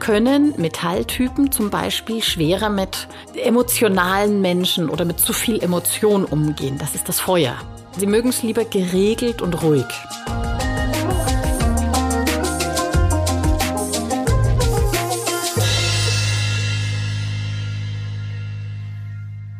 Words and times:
Können 0.00 0.54
Metalltypen 0.56 1.52
zum 1.52 1.70
Beispiel 1.70 2.22
schwerer 2.22 2.70
mit 2.70 3.08
emotionalen 3.34 4.40
Menschen 4.40 4.88
oder 4.88 5.04
mit 5.04 5.20
zu 5.20 5.32
viel 5.32 5.62
Emotion 5.62 6.24
umgehen. 6.24 6.78
Das 6.78 6.94
ist 6.94 7.08
das 7.08 7.20
Feuer. 7.20 7.56
Sie 7.96 8.06
mögen 8.06 8.30
es 8.30 8.42
lieber 8.42 8.64
geregelt 8.64 9.42
und 9.42 9.62
ruhig. 9.62 9.84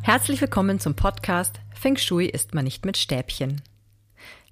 Herzlich 0.02 0.40
willkommen 0.40 0.80
zum 0.80 0.94
Podcast 0.94 1.60
Feng 1.74 1.98
Shui 1.98 2.26
isst 2.26 2.54
man 2.54 2.64
nicht 2.64 2.86
mit 2.86 2.96
Stäbchen. 2.96 3.60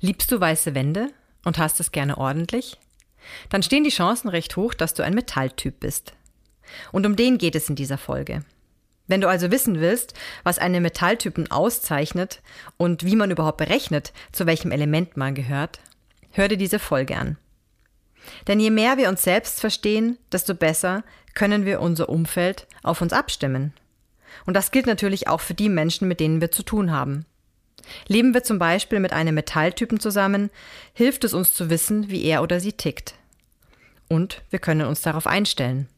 Liebst 0.01 0.31
du 0.31 0.39
weiße 0.39 0.75
Wände 0.75 1.09
und 1.45 1.59
hast 1.59 1.81
es 1.81 1.93
gerne 1.93 2.19
ordentlich? 2.19 2.77
Dann 3.49 3.63
stehen 3.63 3.85
die 3.85 3.91
Chancen 3.91 4.29
recht 4.29 4.57
hoch, 4.57 4.75
dass 4.75 4.95
du 4.95 5.03
ein 5.03 5.15
Metalltyp 5.15 5.81
bist. 5.81 6.13
Und 6.93 7.07
um 7.07 7.17
den 7.17 7.39
geht 7.39 7.55
es 7.55 7.69
in 7.69 7.77
dieser 7.77 7.99
Folge. 7.99 8.45
Wenn 9.07 9.21
du 9.21 9.29
also 9.29 9.51
wissen 9.51 9.81
willst, 9.81 10.15
was 10.43 10.59
einen 10.59 10.83
Metalltypen 10.83 11.51
auszeichnet 11.51 12.43
und 12.77 13.05
wie 13.05 13.17
man 13.17 13.31
überhaupt 13.31 13.59
berechnet, 13.59 14.13
zu 14.33 14.47
welchem 14.47 14.73
Element 14.73 15.17
man 15.17 15.35
gehört, 15.35 15.79
hör 16.33 16.49
dir 16.49 16.57
diese 16.57 16.79
Folge 16.79 17.17
an. 17.17 17.37
Denn 18.49 18.59
je 18.59 18.71
mehr 18.71 18.97
wir 18.97 19.09
uns 19.09 19.23
selbst 19.23 19.61
verstehen, 19.61 20.19
desto 20.33 20.55
besser 20.55 21.05
können 21.35 21.65
wir 21.65 21.81
unser 21.81 22.09
Umfeld 22.09 22.67
auf 22.83 23.01
uns 23.01 23.13
abstimmen. 23.13 23.73
Und 24.45 24.55
das 24.55 24.73
gilt 24.73 24.87
natürlich 24.87 25.29
auch 25.29 25.41
für 25.41 25.55
die 25.55 25.69
Menschen, 25.69 26.09
mit 26.09 26.19
denen 26.19 26.41
wir 26.41 26.51
zu 26.51 26.65
tun 26.65 26.91
haben. 26.91 27.25
Leben 28.09 28.35
wir 28.35 28.43
zum 28.43 28.59
Beispiel 28.59 29.01
mit 29.01 29.13
einem 29.13 29.35
Metalltypen 29.35 30.01
zusammen, 30.01 30.51
hilft 30.93 31.25
es 31.25 31.35
uns 31.35 31.55
zu 31.55 31.71
wissen, 31.71 32.11
wie 32.11 32.25
er 32.25 32.43
oder 32.43 32.61
sie 32.61 32.73
tickt. 32.73 33.15
Und 34.09 34.43
wir 34.51 34.59
können 34.59 34.87
uns 34.87 35.03
darauf 35.03 35.27
einstellen. 35.27 35.89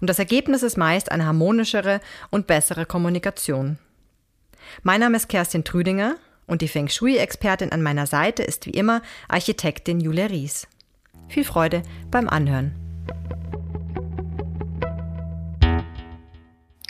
Und 0.00 0.08
das 0.08 0.18
Ergebnis 0.18 0.62
ist 0.62 0.76
meist 0.76 1.10
eine 1.10 1.26
harmonischere 1.26 2.00
und 2.30 2.46
bessere 2.46 2.86
Kommunikation. 2.86 3.78
Mein 4.82 5.00
Name 5.00 5.16
ist 5.16 5.28
Kerstin 5.28 5.64
Trüdinger 5.64 6.16
und 6.46 6.62
die 6.62 6.68
Feng 6.68 6.88
Shui-Expertin 6.88 7.72
an 7.72 7.82
meiner 7.82 8.06
Seite 8.06 8.42
ist 8.42 8.66
wie 8.66 8.70
immer 8.70 9.02
Architektin 9.28 10.00
Julia 10.00 10.26
Ries. 10.26 10.66
Viel 11.28 11.44
Freude 11.44 11.82
beim 12.10 12.28
Anhören. 12.28 12.74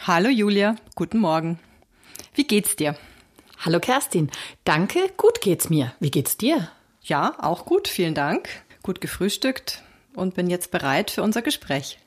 Hallo 0.02 0.28
Julia, 0.28 0.76
guten 0.94 1.18
Morgen. 1.18 1.58
Wie 2.34 2.46
geht's 2.46 2.76
dir? 2.76 2.96
Hallo 3.58 3.80
Kerstin, 3.80 4.30
danke, 4.64 4.98
gut 5.16 5.40
geht's 5.40 5.70
mir. 5.70 5.92
Wie 5.98 6.10
geht's 6.10 6.36
dir? 6.36 6.70
Ja, 7.02 7.34
auch 7.38 7.64
gut, 7.64 7.88
vielen 7.88 8.14
Dank. 8.14 8.48
Gut 8.82 9.00
gefrühstückt 9.00 9.82
und 10.14 10.34
bin 10.34 10.50
jetzt 10.50 10.70
bereit 10.70 11.10
für 11.10 11.22
unser 11.22 11.42
Gespräch. 11.42 11.98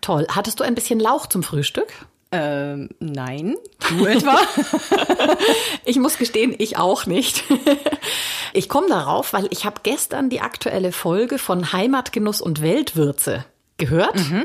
Toll. 0.00 0.26
Hattest 0.30 0.60
du 0.60 0.64
ein 0.64 0.74
bisschen 0.74 1.00
Lauch 1.00 1.26
zum 1.26 1.42
Frühstück? 1.42 1.92
Ähm, 2.32 2.90
nein. 2.98 3.56
Du 3.88 4.04
etwa? 4.04 4.36
ich 5.84 5.96
muss 5.98 6.18
gestehen, 6.18 6.54
ich 6.58 6.76
auch 6.76 7.06
nicht. 7.06 7.44
ich 8.52 8.68
komme 8.68 8.88
darauf, 8.88 9.32
weil 9.32 9.46
ich 9.50 9.64
habe 9.64 9.80
gestern 9.82 10.28
die 10.28 10.40
aktuelle 10.40 10.92
Folge 10.92 11.38
von 11.38 11.72
Heimatgenuss 11.72 12.40
und 12.40 12.62
Weltwürze 12.62 13.44
gehört. 13.78 14.16
Mhm. 14.16 14.44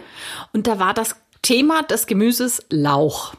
Und 0.54 0.68
da 0.68 0.80
war 0.80 0.94
das 0.94 1.16
Thema 1.42 1.82
des 1.84 2.06
Gemüses 2.06 2.64
Lauch. 2.70 3.34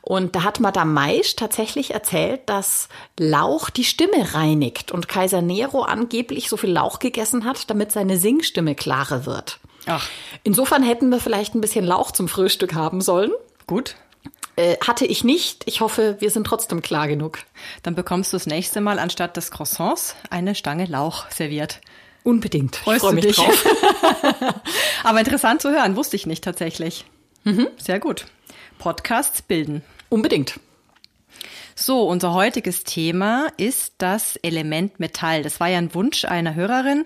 Und 0.00 0.36
da 0.36 0.44
hat 0.44 0.60
Madame 0.60 0.92
Maisch 0.92 1.36
tatsächlich 1.36 1.92
erzählt, 1.92 2.42
dass 2.46 2.88
Lauch 3.18 3.70
die 3.70 3.84
Stimme 3.84 4.34
reinigt 4.34 4.92
und 4.92 5.08
Kaiser 5.08 5.42
Nero 5.42 5.82
angeblich 5.82 6.48
so 6.48 6.56
viel 6.56 6.70
Lauch 6.70 6.98
gegessen 6.98 7.44
hat, 7.44 7.70
damit 7.70 7.92
seine 7.92 8.18
Singstimme 8.18 8.74
klarer 8.74 9.26
wird. 9.26 9.58
Ach. 9.86 10.08
Insofern 10.44 10.82
hätten 10.82 11.10
wir 11.10 11.20
vielleicht 11.20 11.54
ein 11.54 11.60
bisschen 11.60 11.84
Lauch 11.84 12.12
zum 12.12 12.28
Frühstück 12.28 12.74
haben 12.74 13.00
sollen. 13.00 13.32
Gut. 13.66 13.96
Äh, 14.56 14.76
hatte 14.86 15.06
ich 15.06 15.24
nicht. 15.24 15.62
Ich 15.66 15.80
hoffe, 15.80 16.16
wir 16.20 16.30
sind 16.30 16.46
trotzdem 16.46 16.82
klar 16.82 17.08
genug. 17.08 17.38
Dann 17.82 17.94
bekommst 17.94 18.32
du 18.32 18.36
das 18.36 18.46
nächste 18.46 18.80
Mal 18.80 18.98
anstatt 18.98 19.36
des 19.36 19.50
Croissants 19.50 20.14
eine 20.30 20.54
Stange 20.54 20.84
Lauch 20.86 21.30
serviert. 21.30 21.80
Unbedingt. 22.22 22.76
Freust 22.76 22.98
ich 22.98 23.02
freue 23.02 23.14
mich 23.14 23.26
dich? 23.26 23.36
drauf. 23.36 23.66
Aber 25.04 25.18
interessant 25.18 25.62
zu 25.62 25.70
hören, 25.70 25.96
wusste 25.96 26.16
ich 26.16 26.26
nicht 26.26 26.44
tatsächlich. 26.44 27.04
Mhm. 27.44 27.68
Sehr 27.78 27.98
gut. 27.98 28.26
Podcasts 28.82 29.42
bilden. 29.42 29.82
Unbedingt. 30.08 30.58
So, 31.76 32.02
unser 32.08 32.34
heutiges 32.34 32.82
Thema 32.82 33.46
ist 33.56 33.94
das 33.98 34.34
Element 34.34 34.98
Metall. 34.98 35.44
Das 35.44 35.60
war 35.60 35.68
ja 35.68 35.78
ein 35.78 35.94
Wunsch 35.94 36.24
einer 36.24 36.56
Hörerin, 36.56 37.04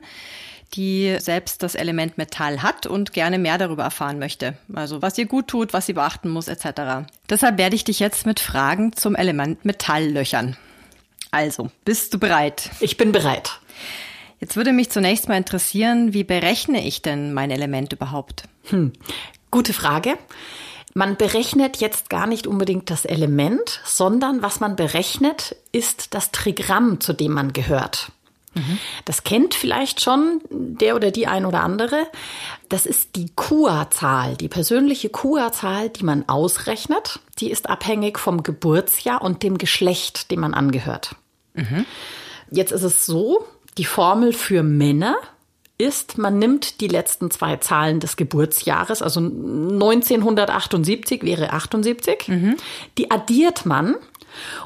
die 0.72 1.18
selbst 1.18 1.62
das 1.62 1.74
Element 1.74 2.16
Metall 2.16 2.62
hat 2.62 2.86
und 2.86 3.12
gerne 3.12 3.38
mehr 3.38 3.58
darüber 3.58 3.82
erfahren 3.82 4.18
möchte. 4.18 4.56
Also 4.72 5.02
was 5.02 5.18
ihr 5.18 5.26
gut 5.26 5.48
tut, 5.48 5.74
was 5.74 5.84
sie 5.84 5.92
beachten 5.92 6.30
muss, 6.30 6.48
etc. 6.48 7.06
Deshalb 7.28 7.58
werde 7.58 7.76
ich 7.76 7.84
dich 7.84 8.00
jetzt 8.00 8.24
mit 8.24 8.40
Fragen 8.40 8.94
zum 8.94 9.14
Element 9.14 9.66
Metall 9.66 10.08
löchern. 10.08 10.56
Also, 11.30 11.70
bist 11.84 12.14
du 12.14 12.18
bereit? 12.18 12.70
Ich 12.80 12.96
bin 12.96 13.12
bereit. 13.12 13.60
Jetzt 14.40 14.56
würde 14.56 14.72
mich 14.72 14.88
zunächst 14.88 15.28
mal 15.28 15.36
interessieren, 15.36 16.14
wie 16.14 16.24
berechne 16.24 16.86
ich 16.86 17.02
denn 17.02 17.34
mein 17.34 17.50
Element 17.50 17.92
überhaupt? 17.92 18.44
Hm, 18.70 18.94
gute 19.50 19.74
Frage. 19.74 20.16
Man 20.96 21.18
berechnet 21.18 21.76
jetzt 21.76 22.08
gar 22.08 22.26
nicht 22.26 22.46
unbedingt 22.46 22.88
das 22.88 23.04
Element, 23.04 23.82
sondern 23.84 24.40
was 24.40 24.60
man 24.60 24.76
berechnet, 24.76 25.54
ist 25.70 26.14
das 26.14 26.30
Trigramm, 26.30 27.00
zu 27.00 27.12
dem 27.12 27.32
man 27.32 27.52
gehört. 27.52 28.12
Mhm. 28.54 28.78
Das 29.04 29.22
kennt 29.22 29.52
vielleicht 29.52 30.00
schon 30.00 30.40
der 30.48 30.96
oder 30.96 31.10
die 31.10 31.26
ein 31.26 31.44
oder 31.44 31.60
andere. 31.60 32.06
Das 32.70 32.86
ist 32.86 33.14
die 33.14 33.30
KUA-Zahl, 33.36 34.36
die 34.36 34.48
persönliche 34.48 35.10
KUA-Zahl, 35.10 35.90
die 35.90 36.02
man 36.02 36.26
ausrechnet. 36.30 37.20
Die 37.40 37.50
ist 37.50 37.68
abhängig 37.68 38.18
vom 38.18 38.42
Geburtsjahr 38.42 39.20
und 39.20 39.42
dem 39.42 39.58
Geschlecht, 39.58 40.30
dem 40.30 40.40
man 40.40 40.54
angehört. 40.54 41.14
Mhm. 41.52 41.84
Jetzt 42.50 42.72
ist 42.72 42.84
es 42.84 43.04
so, 43.04 43.44
die 43.76 43.84
Formel 43.84 44.32
für 44.32 44.62
Männer 44.62 45.18
ist, 45.78 46.18
man 46.18 46.38
nimmt 46.38 46.80
die 46.80 46.88
letzten 46.88 47.30
zwei 47.30 47.56
Zahlen 47.56 48.00
des 48.00 48.16
Geburtsjahres, 48.16 49.02
also 49.02 49.20
1978 49.20 51.22
wäre 51.22 51.52
78, 51.52 52.28
mhm. 52.28 52.56
die 52.96 53.10
addiert 53.10 53.66
man 53.66 53.96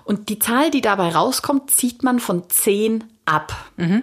und 0.05 0.29
die 0.29 0.39
Zahl, 0.39 0.71
die 0.71 0.81
dabei 0.81 1.11
rauskommt, 1.11 1.71
zieht 1.71 2.03
man 2.03 2.21
von 2.21 2.49
10 2.49 3.05
ab. 3.25 3.55
Mhm. 3.77 4.03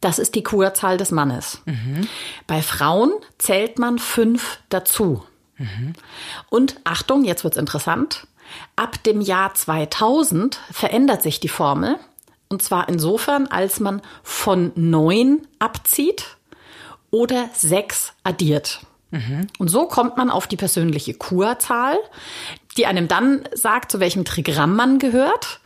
Das 0.00 0.18
ist 0.18 0.34
die 0.34 0.42
Kurzahl 0.42 0.96
des 0.96 1.10
Mannes. 1.10 1.62
Mhm. 1.64 2.08
Bei 2.46 2.62
Frauen 2.62 3.12
zählt 3.38 3.78
man 3.78 3.98
5 3.98 4.60
dazu. 4.68 5.22
Mhm. 5.56 5.92
Und 6.50 6.80
Achtung, 6.84 7.24
jetzt 7.24 7.44
wird's 7.44 7.56
interessant. 7.56 8.26
Ab 8.76 9.02
dem 9.04 9.20
Jahr 9.20 9.54
2000 9.54 10.60
verändert 10.70 11.22
sich 11.22 11.40
die 11.40 11.48
Formel 11.48 11.96
und 12.48 12.62
zwar 12.62 12.88
insofern, 12.88 13.46
als 13.46 13.80
man 13.80 14.02
von 14.22 14.72
neun 14.74 15.46
abzieht 15.58 16.36
oder 17.10 17.48
sechs 17.52 18.12
addiert. 18.24 18.80
Mhm. 19.10 19.46
Und 19.58 19.68
so 19.68 19.86
kommt 19.86 20.16
man 20.16 20.30
auf 20.30 20.46
die 20.46 20.56
persönliche 20.56 21.14
Kurzahl, 21.14 21.98
die 22.78 22.86
einem 22.86 23.08
dann 23.08 23.42
sagt, 23.52 23.92
zu 23.92 24.00
welchem 24.00 24.24
Trigramm 24.24 24.76
man 24.76 24.98
gehört. 24.98 25.60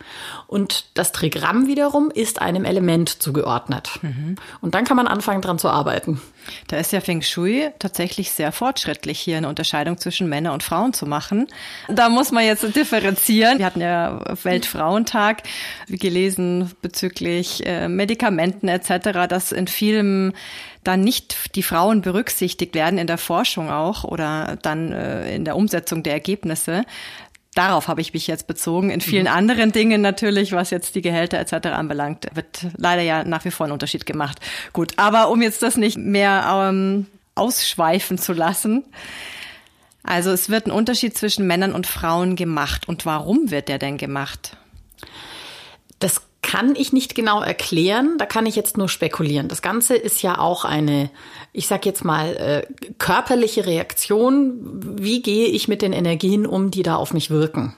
Und 0.46 0.86
das 0.94 1.12
Trigramm 1.12 1.66
wiederum 1.66 2.10
ist 2.10 2.40
einem 2.40 2.64
Element 2.64 3.22
zugeordnet. 3.22 3.90
Mhm. 4.02 4.36
Und 4.60 4.74
dann 4.74 4.84
kann 4.84 4.96
man 4.96 5.06
anfangen, 5.06 5.40
dran 5.40 5.58
zu 5.58 5.68
arbeiten. 5.68 6.20
Da 6.66 6.76
ist 6.78 6.92
ja 6.92 7.00
Feng 7.00 7.22
Shui 7.22 7.70
tatsächlich 7.78 8.32
sehr 8.32 8.52
fortschrittlich, 8.52 9.18
hier 9.20 9.36
eine 9.36 9.48
Unterscheidung 9.48 9.98
zwischen 9.98 10.28
Männern 10.28 10.54
und 10.54 10.62
Frauen 10.62 10.92
zu 10.92 11.06
machen. 11.06 11.46
Da 11.88 12.08
muss 12.08 12.32
man 12.32 12.44
jetzt 12.44 12.74
differenzieren. 12.74 13.58
Wir 13.58 13.66
hatten 13.66 13.80
ja 13.80 14.20
Weltfrauentag 14.42 15.42
gelesen 15.88 16.72
bezüglich 16.82 17.64
äh, 17.66 17.88
Medikamenten 17.88 18.68
etc., 18.68 19.28
dass 19.28 19.52
in 19.52 19.68
vielen 19.68 20.34
dann 20.84 21.00
nicht 21.00 21.54
die 21.54 21.62
Frauen 21.62 22.02
berücksichtigt 22.02 22.74
werden 22.74 22.98
in 22.98 23.06
der 23.06 23.18
Forschung 23.18 23.70
auch 23.70 24.04
oder 24.04 24.58
dann 24.62 24.92
äh, 24.92 25.34
in 25.34 25.44
der 25.44 25.56
Umsetzung 25.56 26.02
der 26.02 26.14
Ergebnisse. 26.14 26.84
Darauf 27.54 27.88
habe 27.88 28.00
ich 28.00 28.14
mich 28.14 28.26
jetzt 28.26 28.46
bezogen. 28.46 28.90
In 28.90 29.00
vielen 29.00 29.24
mhm. 29.24 29.32
anderen 29.32 29.72
Dingen 29.72 30.00
natürlich, 30.00 30.52
was 30.52 30.70
jetzt 30.70 30.94
die 30.94 31.02
Gehälter 31.02 31.38
etc. 31.38 31.68
anbelangt, 31.68 32.26
wird 32.34 32.66
leider 32.76 33.02
ja 33.02 33.24
nach 33.24 33.44
wie 33.44 33.50
vor 33.50 33.66
ein 33.66 33.72
Unterschied 33.72 34.06
gemacht. 34.06 34.40
Gut, 34.72 34.94
aber 34.96 35.30
um 35.30 35.42
jetzt 35.42 35.62
das 35.62 35.76
nicht 35.76 35.98
mehr 35.98 36.44
ähm, 36.70 37.06
ausschweifen 37.34 38.18
zu 38.18 38.32
lassen. 38.32 38.84
Also 40.02 40.30
es 40.30 40.48
wird 40.48 40.66
ein 40.66 40.72
Unterschied 40.72 41.16
zwischen 41.16 41.46
Männern 41.46 41.74
und 41.74 41.86
Frauen 41.86 42.36
gemacht. 42.36 42.88
Und 42.88 43.06
warum 43.06 43.50
wird 43.50 43.68
der 43.68 43.78
denn 43.78 43.98
gemacht? 43.98 44.56
Das 45.98 46.22
kann 46.52 46.76
ich 46.76 46.92
nicht 46.92 47.14
genau 47.14 47.40
erklären, 47.40 48.18
da 48.18 48.26
kann 48.26 48.44
ich 48.44 48.56
jetzt 48.56 48.76
nur 48.76 48.90
spekulieren. 48.90 49.48
Das 49.48 49.62
Ganze 49.62 49.96
ist 49.96 50.20
ja 50.20 50.38
auch 50.38 50.66
eine, 50.66 51.08
ich 51.54 51.66
sag 51.66 51.86
jetzt 51.86 52.04
mal, 52.04 52.36
äh, 52.36 52.66
körperliche 52.98 53.64
Reaktion. 53.64 54.98
Wie 55.00 55.22
gehe 55.22 55.46
ich 55.46 55.66
mit 55.66 55.80
den 55.80 55.94
Energien 55.94 56.44
um, 56.44 56.70
die 56.70 56.82
da 56.82 56.96
auf 56.96 57.14
mich 57.14 57.30
wirken? 57.30 57.74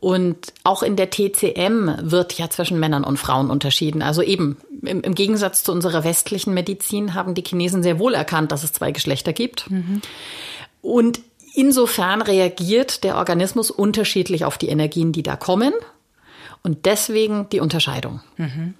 Und 0.00 0.52
auch 0.64 0.82
in 0.82 0.96
der 0.96 1.10
TCM 1.10 2.10
wird 2.10 2.32
ja 2.32 2.50
zwischen 2.50 2.80
Männern 2.80 3.04
und 3.04 3.18
Frauen 3.18 3.50
unterschieden. 3.50 4.02
Also 4.02 4.22
eben, 4.22 4.56
im, 4.82 5.02
im 5.02 5.14
Gegensatz 5.14 5.62
zu 5.62 5.70
unserer 5.70 6.02
westlichen 6.02 6.52
Medizin 6.52 7.14
haben 7.14 7.36
die 7.36 7.44
Chinesen 7.46 7.84
sehr 7.84 8.00
wohl 8.00 8.14
erkannt, 8.14 8.50
dass 8.50 8.64
es 8.64 8.72
zwei 8.72 8.90
Geschlechter 8.90 9.32
gibt. 9.32 9.70
Mhm. 9.70 10.00
Und 10.82 11.20
insofern 11.54 12.20
reagiert 12.20 13.04
der 13.04 13.14
Organismus 13.14 13.70
unterschiedlich 13.70 14.44
auf 14.44 14.58
die 14.58 14.70
Energien, 14.70 15.12
die 15.12 15.22
da 15.22 15.36
kommen. 15.36 15.72
Und 16.62 16.86
deswegen 16.86 17.48
die 17.50 17.60
Unterscheidung. 17.60 18.20
Mhm. 18.36 18.74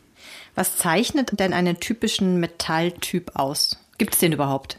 Was 0.55 0.77
zeichnet 0.77 1.39
denn 1.39 1.53
einen 1.53 1.81
typischen 1.81 2.41
Metalltyp 2.41 3.33
aus? 3.35 3.79
Gibt 3.99 4.15
es 4.15 4.21
den 4.21 4.33
überhaupt? 4.33 4.79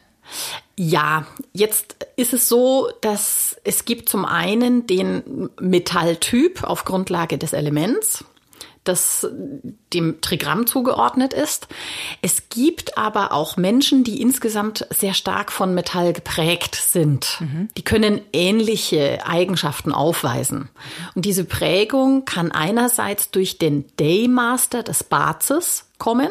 Ja, 0.78 1.26
jetzt 1.54 2.08
ist 2.16 2.34
es 2.34 2.48
so, 2.48 2.90
dass 3.02 3.60
es 3.64 3.86
gibt 3.86 4.10
zum 4.10 4.26
einen 4.26 4.88
den 4.88 5.50
Metalltyp 5.60 6.64
auf 6.64 6.86
Grundlage 6.86 7.38
des 7.38 7.54
Elements 7.54 8.24
das 8.84 9.28
dem 9.94 10.22
Trigramm 10.22 10.66
zugeordnet 10.66 11.34
ist. 11.34 11.68
Es 12.22 12.50
gibt 12.50 12.98
aber 12.98 13.32
auch 13.32 13.56
Menschen, 13.56 14.04
die 14.04 14.22
insgesamt 14.22 14.88
sehr 14.90 15.14
stark 15.14 15.52
von 15.52 15.76
Metall 15.76 16.14
geprägt 16.14 16.76
sind. 16.76 17.38
Mhm. 17.40 17.68
Die 17.78 17.84
können 17.84 18.22
ähnliche 18.34 19.26
Eigenschaften 19.26 19.92
aufweisen. 19.92 20.70
Und 21.14 21.26
diese 21.26 21.46
Prägung 21.46 22.26
kann 22.26 22.52
einerseits 22.52 23.30
durch 23.30 23.60
den 23.60 23.86
Daymaster 23.98 24.82
des 24.82 25.04
Bazes 25.04 25.86
kommen. 25.98 26.30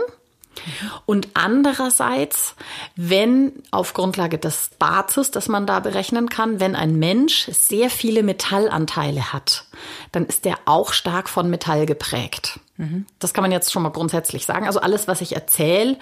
Und 1.06 1.29
andererseits, 1.35 2.55
wenn 2.97 3.52
auf 3.70 3.94
Grundlage 3.94 4.38
des 4.38 4.70
Bazes, 4.79 5.31
das 5.31 5.49
man 5.49 5.67
da 5.67 5.81
berechnen 5.81 6.29
kann, 6.29 6.61
wenn 6.61 6.76
ein 6.76 6.99
Mensch 6.99 7.47
sehr 7.50 7.91
viele 7.91 8.23
Metallanteile 8.23 9.32
hat, 9.32 9.64
dann 10.12 10.26
ist 10.26 10.44
der 10.44 10.58
auch 10.67 10.93
stark 10.93 11.29
von 11.29 11.50
Metall 11.50 11.87
geprägt. 11.87 12.61
Mhm. 12.76 13.06
Das 13.19 13.32
kann 13.32 13.43
man 13.43 13.52
jetzt 13.52 13.73
schon 13.73 13.82
mal 13.82 13.91
grundsätzlich 13.91 14.44
sagen. 14.47 14.67
Also 14.67 14.81
alles, 14.81 15.08
was 15.08 15.20
ich 15.20 15.35
erzähle, 15.35 15.99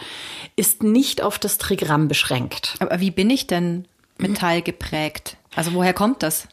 ist 0.56 0.82
nicht 0.82 1.22
auf 1.22 1.38
das 1.38 1.58
Trigramm 1.58 2.08
beschränkt. 2.08 2.74
Aber 2.80 3.00
wie 3.00 3.10
bin 3.10 3.30
ich 3.30 3.46
denn 3.46 3.86
Metall 4.18 4.62
geprägt? 4.62 5.36
Also 5.54 5.74
woher 5.74 5.94
kommt 5.94 6.22
das? 6.22 6.48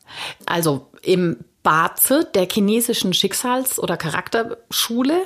Also 0.45 0.89
im 1.01 1.38
Baze 1.65 2.30
der 2.33 2.47
chinesischen 2.50 3.13
Schicksals- 3.13 3.80
oder 3.80 3.97
Charakterschule 3.97 5.24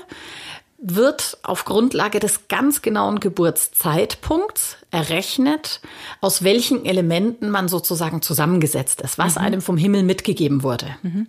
wird 0.81 1.37
auf 1.43 1.65
Grundlage 1.65 2.19
des 2.19 2.47
ganz 2.47 2.81
genauen 2.81 3.19
Geburtszeitpunkts 3.19 4.77
errechnet, 4.91 5.81
aus 6.21 6.43
welchen 6.43 6.85
Elementen 6.85 7.49
man 7.49 7.67
sozusagen 7.67 8.21
zusammengesetzt 8.21 9.01
ist, 9.01 9.17
was 9.17 9.35
mhm. 9.35 9.41
einem 9.41 9.61
vom 9.61 9.77
Himmel 9.77 10.03
mitgegeben 10.03 10.63
wurde. 10.63 10.87
Mhm. 11.03 11.27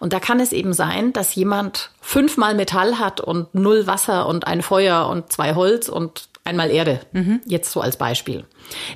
Und 0.00 0.12
da 0.12 0.20
kann 0.20 0.40
es 0.40 0.52
eben 0.52 0.72
sein, 0.72 1.12
dass 1.12 1.34
jemand 1.34 1.90
fünfmal 2.00 2.54
Metall 2.54 2.98
hat 2.98 3.20
und 3.20 3.54
null 3.54 3.86
Wasser 3.86 4.26
und 4.26 4.46
ein 4.46 4.62
Feuer 4.62 5.08
und 5.08 5.30
zwei 5.30 5.54
Holz 5.54 5.88
und 5.88 6.28
einmal 6.44 6.70
Erde. 6.70 7.00
Mhm. 7.12 7.40
Jetzt 7.44 7.72
so 7.72 7.80
als 7.80 7.98
Beispiel. 7.98 8.44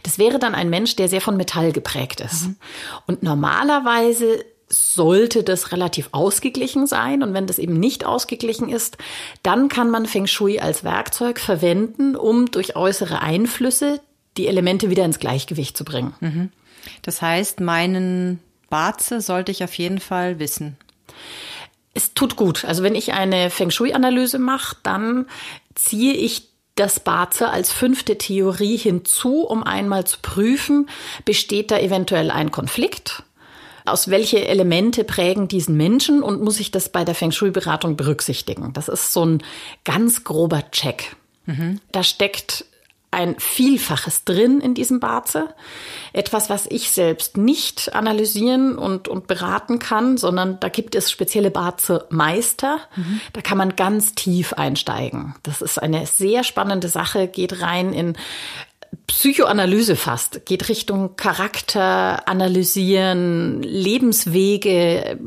Das 0.03 0.19
wäre 0.19 0.39
dann 0.39 0.55
ein 0.55 0.71
Mensch, 0.71 0.97
der 0.97 1.09
sehr 1.09 1.21
von 1.21 1.37
Metall 1.37 1.73
geprägt 1.73 2.21
ist. 2.21 2.49
Mhm. 2.49 2.57
Und 3.07 3.23
normalerweise 3.23 4.45
sollte 4.73 5.43
das 5.43 5.73
relativ 5.73 6.09
ausgeglichen 6.13 6.87
sein. 6.87 7.23
Und 7.23 7.35
wenn 7.35 7.47
das 7.47 7.59
eben 7.59 7.79
nicht 7.79 8.05
ausgeglichen 8.05 8.69
ist, 8.69 8.97
dann 9.43 9.69
kann 9.69 9.91
man 9.91 10.07
Feng 10.07 10.27
Shui 10.27 10.61
als 10.61 10.85
Werkzeug 10.85 11.41
verwenden, 11.41 12.17
um 12.17 12.51
durch 12.51 12.77
äußere 12.77 13.21
Einflüsse 13.21 14.01
die 14.37 14.47
Elemente 14.47 14.89
wieder 14.89 15.05
ins 15.05 15.19
Gleichgewicht 15.19 15.77
zu 15.77 15.85
bringen. 15.85 16.15
Mhm. 16.21 16.51
Das 17.03 17.21
heißt, 17.21 17.61
meinen 17.61 18.39
Baze 18.71 19.21
sollte 19.21 19.51
ich 19.51 19.65
auf 19.65 19.75
jeden 19.75 20.01
Fall 20.01 20.39
wissen. 20.39 20.77
Es 21.93 22.15
tut 22.15 22.37
gut. 22.37 22.65
Also 22.65 22.85
wenn 22.85 22.95
ich 22.95 23.13
eine 23.13 23.51
Feng 23.51 23.71
Shui-Analyse 23.71 24.39
mache, 24.39 24.77
dann 24.85 25.27
ziehe 25.75 26.15
ich 26.15 26.49
das 26.77 27.01
Baze 27.01 27.51
als 27.51 27.73
fünfte 27.73 28.17
Theorie 28.17 28.77
hinzu, 28.77 29.43
um 29.43 29.65
einmal 29.65 30.07
zu 30.07 30.19
prüfen, 30.23 30.89
besteht 31.25 31.71
da 31.73 31.79
eventuell 31.79 32.31
ein 32.31 32.53
Konflikt? 32.53 33.25
Aus 33.85 34.09
welche 34.09 34.47
Elemente 34.47 35.05
prägen 35.05 35.49
diesen 35.49 35.77
Menschen 35.77 36.23
und 36.23 36.43
muss 36.43 36.61
ich 36.61 36.71
das 36.71 36.91
bei 36.91 37.05
der 37.05 37.15
Feng 37.15 37.33
Shui-Beratung 37.33 37.97
berücksichtigen? 37.97 38.73
Das 38.73 38.89
ist 38.89 39.13
so 39.13 39.25
ein 39.25 39.43
ganz 39.85 40.25
grober 40.25 40.71
Check. 40.71 41.17
Mhm. 41.47 41.81
Da 41.93 42.03
steckt 42.03 42.65
ein 43.13 43.35
Vielfaches 43.41 44.25
drin 44.25 44.61
in 44.61 44.75
diesem 44.75 45.01
Baze. 45.01 45.49
Etwas, 46.13 46.49
was 46.49 46.67
ich 46.67 46.93
selbst 46.93 47.37
nicht 47.37 47.93
analysieren 47.95 48.79
und, 48.79 49.09
und 49.09 49.27
beraten 49.27 49.81
kann, 49.81 50.17
sondern 50.17 50.61
da 50.61 50.69
gibt 50.69 50.95
es 50.95 51.11
spezielle 51.11 51.51
Baze-Meister. 51.51 52.79
Mhm. 52.95 53.21
Da 53.33 53.41
kann 53.41 53.59
man 53.59 53.75
ganz 53.75 54.15
tief 54.15 54.53
einsteigen. 54.53 55.35
Das 55.43 55.61
ist 55.61 55.83
eine 55.83 56.07
sehr 56.07 56.45
spannende 56.45 56.89
Sache, 56.89 57.27
geht 57.27 57.61
rein 57.61 57.93
in 57.93 58.17
Psychoanalyse 59.07 59.97
fast, 59.97 60.47
geht 60.47 60.69
Richtung 60.69 61.17
Charakter 61.17 62.29
analysieren, 62.29 63.63
Lebenswege 63.63 65.19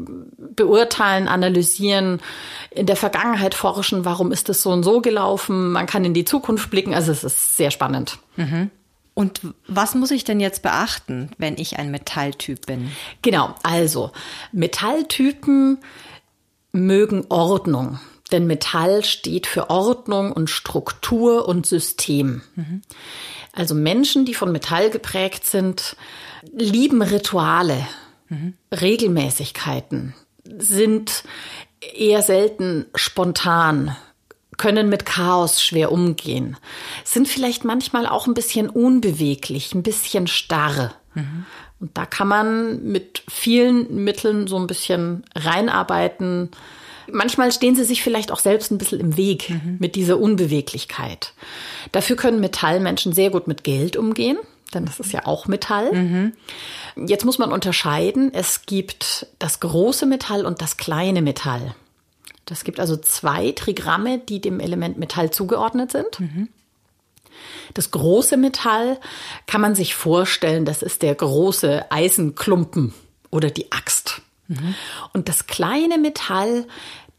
beurteilen, 0.56 1.27
analysieren, 1.27 2.21
in 2.71 2.86
der 2.86 2.95
Vergangenheit 2.95 3.54
forschen, 3.54 4.06
warum 4.06 4.31
ist 4.31 4.50
es 4.50 4.62
so 4.62 4.71
und 4.71 4.83
so 4.83 5.01
gelaufen, 5.01 5.71
man 5.71 5.86
kann 5.86 6.06
in 6.06 6.13
die 6.13 6.25
Zukunft 6.25 6.69
blicken, 6.69 6.94
also 6.94 7.12
es 7.12 7.24
ist 7.24 7.57
sehr 7.57 7.71
spannend. 7.71 8.19
Mhm. 8.36 8.71
Und 9.13 9.42
was 9.68 9.94
muss 9.95 10.12
ich 10.12 10.24
denn 10.24 10.39
jetzt 10.39 10.63
beachten, 10.63 11.30
wenn 11.38 11.57
ich 11.57 11.77
ein 11.77 11.92
Metalltyp 11.92 12.65
bin? 12.65 12.92
Genau, 13.21 13.54
also 13.62 14.12
Metalltypen 14.51 15.77
mögen 16.71 17.25
Ordnung. 17.30 18.00
Denn 18.31 18.48
Metall 18.48 19.04
steht 19.04 19.45
für 19.45 19.69
Ordnung 19.69 20.31
und 20.31 20.50
Struktur 20.50 21.48
und 21.48 21.68
System. 21.68 22.42
Mhm. 22.56 22.81
Also 23.53 23.75
Menschen, 23.75 24.25
die 24.25 24.33
von 24.33 24.51
Metall 24.51 24.89
geprägt 24.89 25.45
sind, 25.45 25.95
lieben 26.51 27.01
Rituale, 27.01 27.88
mhm. 28.27 28.55
Regelmäßigkeiten, 28.71 30.15
sind 30.57 31.23
eher 31.95 32.23
selten 32.23 32.88
spontan, 32.95 33.95
können 34.57 34.89
mit 34.89 35.05
Chaos 35.05 35.61
schwer 35.61 35.91
umgehen, 35.91 36.57
sind 37.03 37.27
vielleicht 37.27 37.63
manchmal 37.63 38.07
auch 38.07 38.27
ein 38.27 38.33
bisschen 38.33 38.69
unbeweglich, 38.69 39.73
ein 39.75 39.83
bisschen 39.83 40.27
starr. 40.27 40.95
Mhm. 41.13 41.45
Und 41.79 41.98
da 41.98 42.05
kann 42.05 42.27
man 42.27 42.83
mit 42.83 43.24
vielen 43.29 44.03
Mitteln 44.03 44.48
so 44.48 44.57
ein 44.57 44.67
bisschen 44.67 45.25
reinarbeiten, 45.36 46.50
Manchmal 47.12 47.51
stehen 47.51 47.75
sie 47.75 47.83
sich 47.83 48.03
vielleicht 48.03 48.31
auch 48.31 48.39
selbst 48.39 48.72
ein 48.72 48.77
bisschen 48.77 49.00
im 49.00 49.17
Weg 49.17 49.50
mhm. 49.50 49.77
mit 49.79 49.95
dieser 49.95 50.19
Unbeweglichkeit. 50.19 51.33
Dafür 51.91 52.15
können 52.15 52.39
Metallmenschen 52.39 53.13
sehr 53.13 53.29
gut 53.29 53.48
mit 53.48 53.63
Geld 53.63 53.98
umgehen, 53.98 54.38
denn 54.74 54.86
das 54.86 55.00
ist 55.00 55.12
ja 55.12 55.25
auch 55.25 55.48
Metall. 55.48 55.91
Mhm. 55.93 56.33
Jetzt 56.95 57.25
muss 57.25 57.39
man 57.39 57.51
unterscheiden, 57.51 58.33
es 58.33 58.65
gibt 58.65 59.27
das 59.39 59.60
große 59.60 60.05
Metall 60.05 60.45
und 60.45 60.62
das 60.62 60.77
kleine 60.77 61.22
Metall. 61.22 61.75
Das 62.45 62.63
gibt 62.63 62.79
also 62.79 62.98
zwei 62.98 63.51
Trigramme, 63.51 64.19
die 64.19 64.41
dem 64.41 64.60
Element 64.60 64.98
Metall 64.98 65.31
zugeordnet 65.31 65.91
sind. 65.91 66.19
Mhm. 66.19 66.50
Das 67.74 67.91
große 67.91 68.38
Metall 68.38 69.00
kann 69.48 69.62
man 69.62 69.75
sich 69.75 69.95
vorstellen, 69.95 70.65
das 70.65 70.83
ist 70.83 71.01
der 71.01 71.15
große 71.15 71.91
Eisenklumpen 71.91 72.93
oder 73.31 73.50
die 73.50 73.72
Axt. 73.72 74.22
Mhm. 74.47 74.75
Und 75.13 75.29
das 75.29 75.47
kleine 75.47 75.97
Metall, 75.97 76.67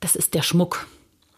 das 0.00 0.16
ist 0.16 0.34
der 0.34 0.42
Schmuck. 0.42 0.86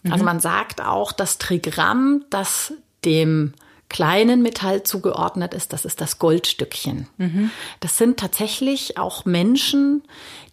Mhm. 0.02 0.12
Also 0.12 0.24
man 0.24 0.40
sagt 0.40 0.80
auch, 0.80 1.12
das 1.12 1.38
Trigramm, 1.38 2.24
das 2.30 2.72
dem 3.04 3.54
kleinen 3.88 4.42
Metall 4.42 4.82
zugeordnet 4.82 5.54
ist, 5.54 5.72
das 5.72 5.84
ist 5.84 6.00
das 6.00 6.18
Goldstückchen. 6.18 7.06
Mhm. 7.18 7.50
Das 7.80 7.98
sind 7.98 8.18
tatsächlich 8.18 8.98
auch 8.98 9.24
Menschen, 9.24 10.02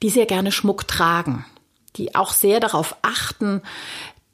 die 0.02 0.10
sehr 0.10 0.26
gerne 0.26 0.52
Schmuck 0.52 0.88
tragen, 0.88 1.46
die 1.96 2.16
auch 2.16 2.32
sehr 2.32 2.60
darauf 2.60 2.96
achten, 3.02 3.62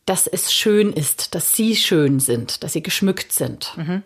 dass 0.06 0.28
es 0.28 0.54
schön 0.54 0.92
ist, 0.92 1.36
dass 1.36 1.56
sie 1.56 1.76
schön 1.76 2.20
sind, 2.20 2.64
dass 2.64 2.74
sie 2.74 2.84
geschmückt 2.84 3.32
sind. 3.32 3.74
Mhm. 3.78 4.04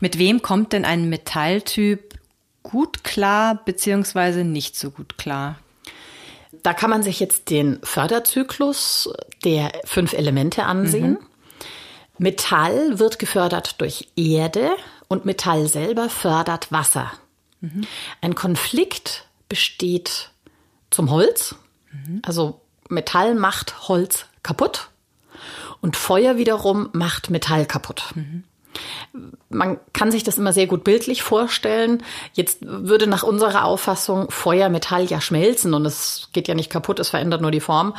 Mit 0.00 0.18
wem 0.18 0.42
kommt 0.42 0.72
denn 0.72 0.84
ein 0.84 1.08
Metalltyp 1.08 2.14
gut 2.62 3.04
klar, 3.04 3.62
beziehungsweise 3.64 4.44
nicht 4.44 4.76
so 4.76 4.90
gut 4.90 5.18
klar? 5.18 5.58
Da 6.62 6.74
kann 6.74 6.90
man 6.90 7.02
sich 7.02 7.20
jetzt 7.20 7.50
den 7.50 7.80
Förderzyklus 7.82 9.12
der 9.44 9.72
fünf 9.84 10.12
Elemente 10.12 10.64
ansehen. 10.64 11.12
Mhm. 11.12 11.18
Metall 12.18 12.98
wird 12.98 13.18
gefördert 13.18 13.80
durch 13.80 14.08
Erde 14.16 14.70
und 15.08 15.24
Metall 15.24 15.66
selber 15.66 16.08
fördert 16.08 16.70
Wasser. 16.70 17.10
Mhm. 17.60 17.86
Ein 18.20 18.34
Konflikt 18.34 19.26
besteht 19.48 20.30
zum 20.90 21.10
Holz. 21.10 21.56
Mhm. 21.90 22.22
Also 22.24 22.60
Metall 22.88 23.34
macht 23.34 23.88
Holz 23.88 24.26
kaputt 24.42 24.88
und 25.80 25.96
Feuer 25.96 26.36
wiederum 26.36 26.90
macht 26.92 27.30
Metall 27.30 27.66
kaputt. 27.66 28.04
Mhm 28.14 28.44
man 29.48 29.78
kann 29.92 30.10
sich 30.10 30.24
das 30.24 30.38
immer 30.38 30.52
sehr 30.52 30.66
gut 30.66 30.84
bildlich 30.84 31.22
vorstellen. 31.22 32.02
Jetzt 32.32 32.58
würde 32.60 33.06
nach 33.06 33.22
unserer 33.22 33.64
Auffassung 33.64 34.30
Feuer, 34.30 34.68
Metall 34.68 35.04
ja 35.04 35.20
schmelzen 35.20 35.74
und 35.74 35.86
es 35.86 36.28
geht 36.32 36.48
ja 36.48 36.54
nicht 36.54 36.70
kaputt, 36.70 36.98
es 36.98 37.10
verändert 37.10 37.40
nur 37.40 37.50
die 37.50 37.60
Form. 37.60 37.94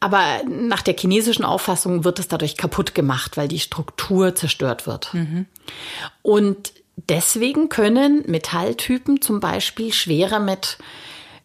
Aber 0.00 0.42
nach 0.48 0.82
der 0.82 0.96
chinesischen 0.96 1.44
Auffassung 1.44 2.04
wird 2.04 2.18
es 2.18 2.26
dadurch 2.26 2.56
kaputt 2.56 2.94
gemacht, 2.94 3.36
weil 3.36 3.46
die 3.46 3.60
Struktur 3.60 4.34
zerstört 4.34 4.86
wird. 4.86 5.12
Und 6.22 6.72
deswegen 6.96 7.68
können 7.68 8.24
Metalltypen 8.26 9.20
zum 9.22 9.38
Beispiel 9.38 9.92
schwerer 9.92 10.40
mit 10.40 10.78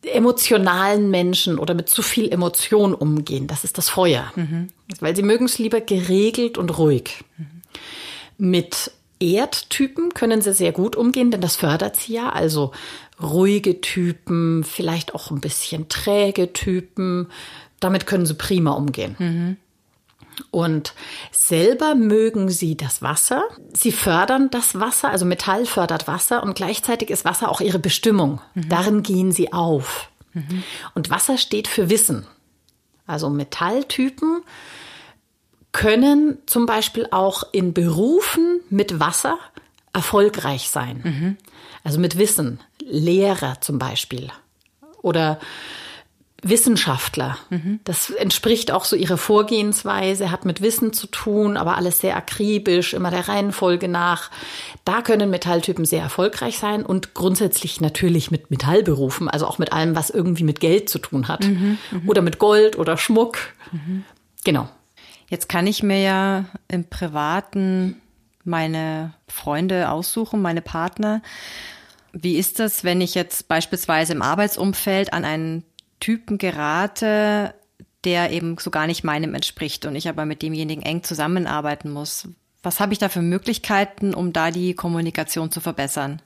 emotionalen 0.03 1.09
Menschen 1.09 1.59
oder 1.59 1.73
mit 1.73 1.89
zu 1.89 2.01
viel 2.01 2.31
Emotion 2.31 2.93
umgehen. 2.93 3.47
Das 3.47 3.63
ist 3.63 3.77
das 3.77 3.89
Feuer. 3.89 4.31
Mhm. 4.35 4.67
Weil 4.99 5.15
sie 5.15 5.23
mögen 5.23 5.45
es 5.45 5.57
lieber 5.57 5.81
geregelt 5.81 6.57
und 6.57 6.77
ruhig. 6.77 7.23
Mhm. 7.37 7.56
Mit 8.37 8.91
Erdtypen 9.19 10.13
können 10.13 10.41
sie 10.41 10.53
sehr 10.53 10.71
gut 10.71 10.95
umgehen, 10.95 11.31
denn 11.31 11.41
das 11.41 11.55
fördert 11.55 11.95
sie 11.95 12.13
ja. 12.13 12.29
Also 12.29 12.71
ruhige 13.21 13.81
Typen, 13.81 14.63
vielleicht 14.63 15.15
auch 15.15 15.31
ein 15.31 15.41
bisschen 15.41 15.89
träge 15.89 16.53
Typen. 16.53 17.29
Damit 17.79 18.05
können 18.05 18.25
sie 18.25 18.35
prima 18.35 18.71
umgehen. 18.71 19.15
Mhm. 19.17 19.57
Und 20.51 20.93
selber 21.31 21.95
mögen 21.95 22.49
sie 22.49 22.77
das 22.77 23.01
Wasser. 23.01 23.43
Sie 23.73 23.91
fördern 23.91 24.49
das 24.51 24.79
Wasser, 24.79 25.09
also 25.09 25.25
Metall 25.25 25.65
fördert 25.65 26.07
Wasser 26.07 26.43
und 26.43 26.55
gleichzeitig 26.55 27.09
ist 27.09 27.25
Wasser 27.25 27.49
auch 27.49 27.61
ihre 27.61 27.79
Bestimmung. 27.79 28.39
Mhm. 28.53 28.69
Darin 28.69 29.03
gehen 29.03 29.31
sie 29.31 29.51
auf. 29.51 30.09
Mhm. 30.33 30.63
Und 30.93 31.09
Wasser 31.09 31.37
steht 31.37 31.67
für 31.67 31.89
Wissen. 31.89 32.27
Also 33.07 33.29
Metalltypen 33.29 34.43
können 35.77 36.39
zum 36.47 36.65
Beispiel 36.65 37.07
auch 37.11 37.43
in 37.51 37.71
Berufen 37.71 38.61
mit 38.71 38.99
Wasser 38.99 39.37
erfolgreich 39.93 40.71
sein. 40.71 41.01
Mhm. 41.03 41.37
Also 41.83 41.99
mit 41.99 42.17
Wissen. 42.17 42.59
Lehrer 42.83 43.61
zum 43.61 43.77
Beispiel. 43.77 44.31
Oder 45.03 45.39
Wissenschaftler. 46.41 47.37
Mhm. 47.51 47.79
Das 47.83 48.09
entspricht 48.09 48.71
auch 48.71 48.85
so 48.85 48.95
ihrer 48.95 49.17
Vorgehensweise, 49.17 50.31
hat 50.31 50.45
mit 50.45 50.61
Wissen 50.61 50.93
zu 50.93 51.05
tun, 51.05 51.57
aber 51.57 51.77
alles 51.77 51.99
sehr 51.99 52.17
akribisch, 52.17 52.95
immer 52.95 53.11
der 53.11 53.27
Reihenfolge 53.27 53.87
nach. 53.87 54.31
Da 54.83 55.03
können 55.03 55.29
Metalltypen 55.29 55.85
sehr 55.85 56.01
erfolgreich 56.01 56.57
sein 56.57 56.87
und 56.87 57.13
grundsätzlich 57.13 57.81
natürlich 57.81 58.31
mit 58.31 58.49
Metallberufen, 58.49 59.29
also 59.29 59.45
auch 59.45 59.59
mit 59.59 59.73
allem, 59.73 59.95
was 59.95 60.09
irgendwie 60.09 60.43
mit 60.43 60.59
Geld 60.59 60.89
zu 60.89 60.97
tun 60.97 61.27
hat. 61.27 61.43
Mhm, 61.43 61.77
mhm. 61.91 62.09
oder 62.09 62.23
mit 62.23 62.39
Gold 62.39 62.79
oder 62.79 62.97
Schmuck. 62.97 63.37
Genau. 64.43 64.69
Jetzt 65.29 65.49
kann 65.49 65.67
ich 65.67 65.83
mir 65.83 66.01
ja 66.01 66.45
im 66.67 66.85
Privaten 66.85 68.01
meine 68.43 69.13
Freunde 69.27 69.89
aussuchen, 69.89 70.41
meine 70.41 70.61
Partner. 70.61 71.21
Wie 72.13 72.37
ist 72.37 72.59
das, 72.59 72.83
wenn 72.83 73.01
ich 73.01 73.13
jetzt 73.13 73.47
beispielsweise 73.47 74.13
im 74.13 74.21
Arbeitsumfeld 74.21 75.11
an 75.13 75.25
einen 75.25 75.63
Typen 75.99 76.37
gerate, 76.37 77.53
der 78.03 78.31
eben 78.31 78.57
so 78.57 78.71
gar 78.71 78.87
nicht 78.87 79.03
meinem 79.03 79.35
entspricht 79.35 79.85
und 79.85 79.95
ich 79.95 80.07
aber 80.07 80.25
mit 80.25 80.41
demjenigen 80.41 80.83
eng 80.83 81.03
zusammenarbeiten 81.03 81.91
muss. 81.91 82.27
Was 82.63 82.79
habe 82.79 82.93
ich 82.93 82.99
da 82.99 83.09
für 83.09 83.21
Möglichkeiten, 83.21 84.13
um 84.13 84.33
da 84.33 84.51
die 84.51 84.73
Kommunikation 84.73 85.51
zu 85.51 85.59
verbessern? 85.59 86.21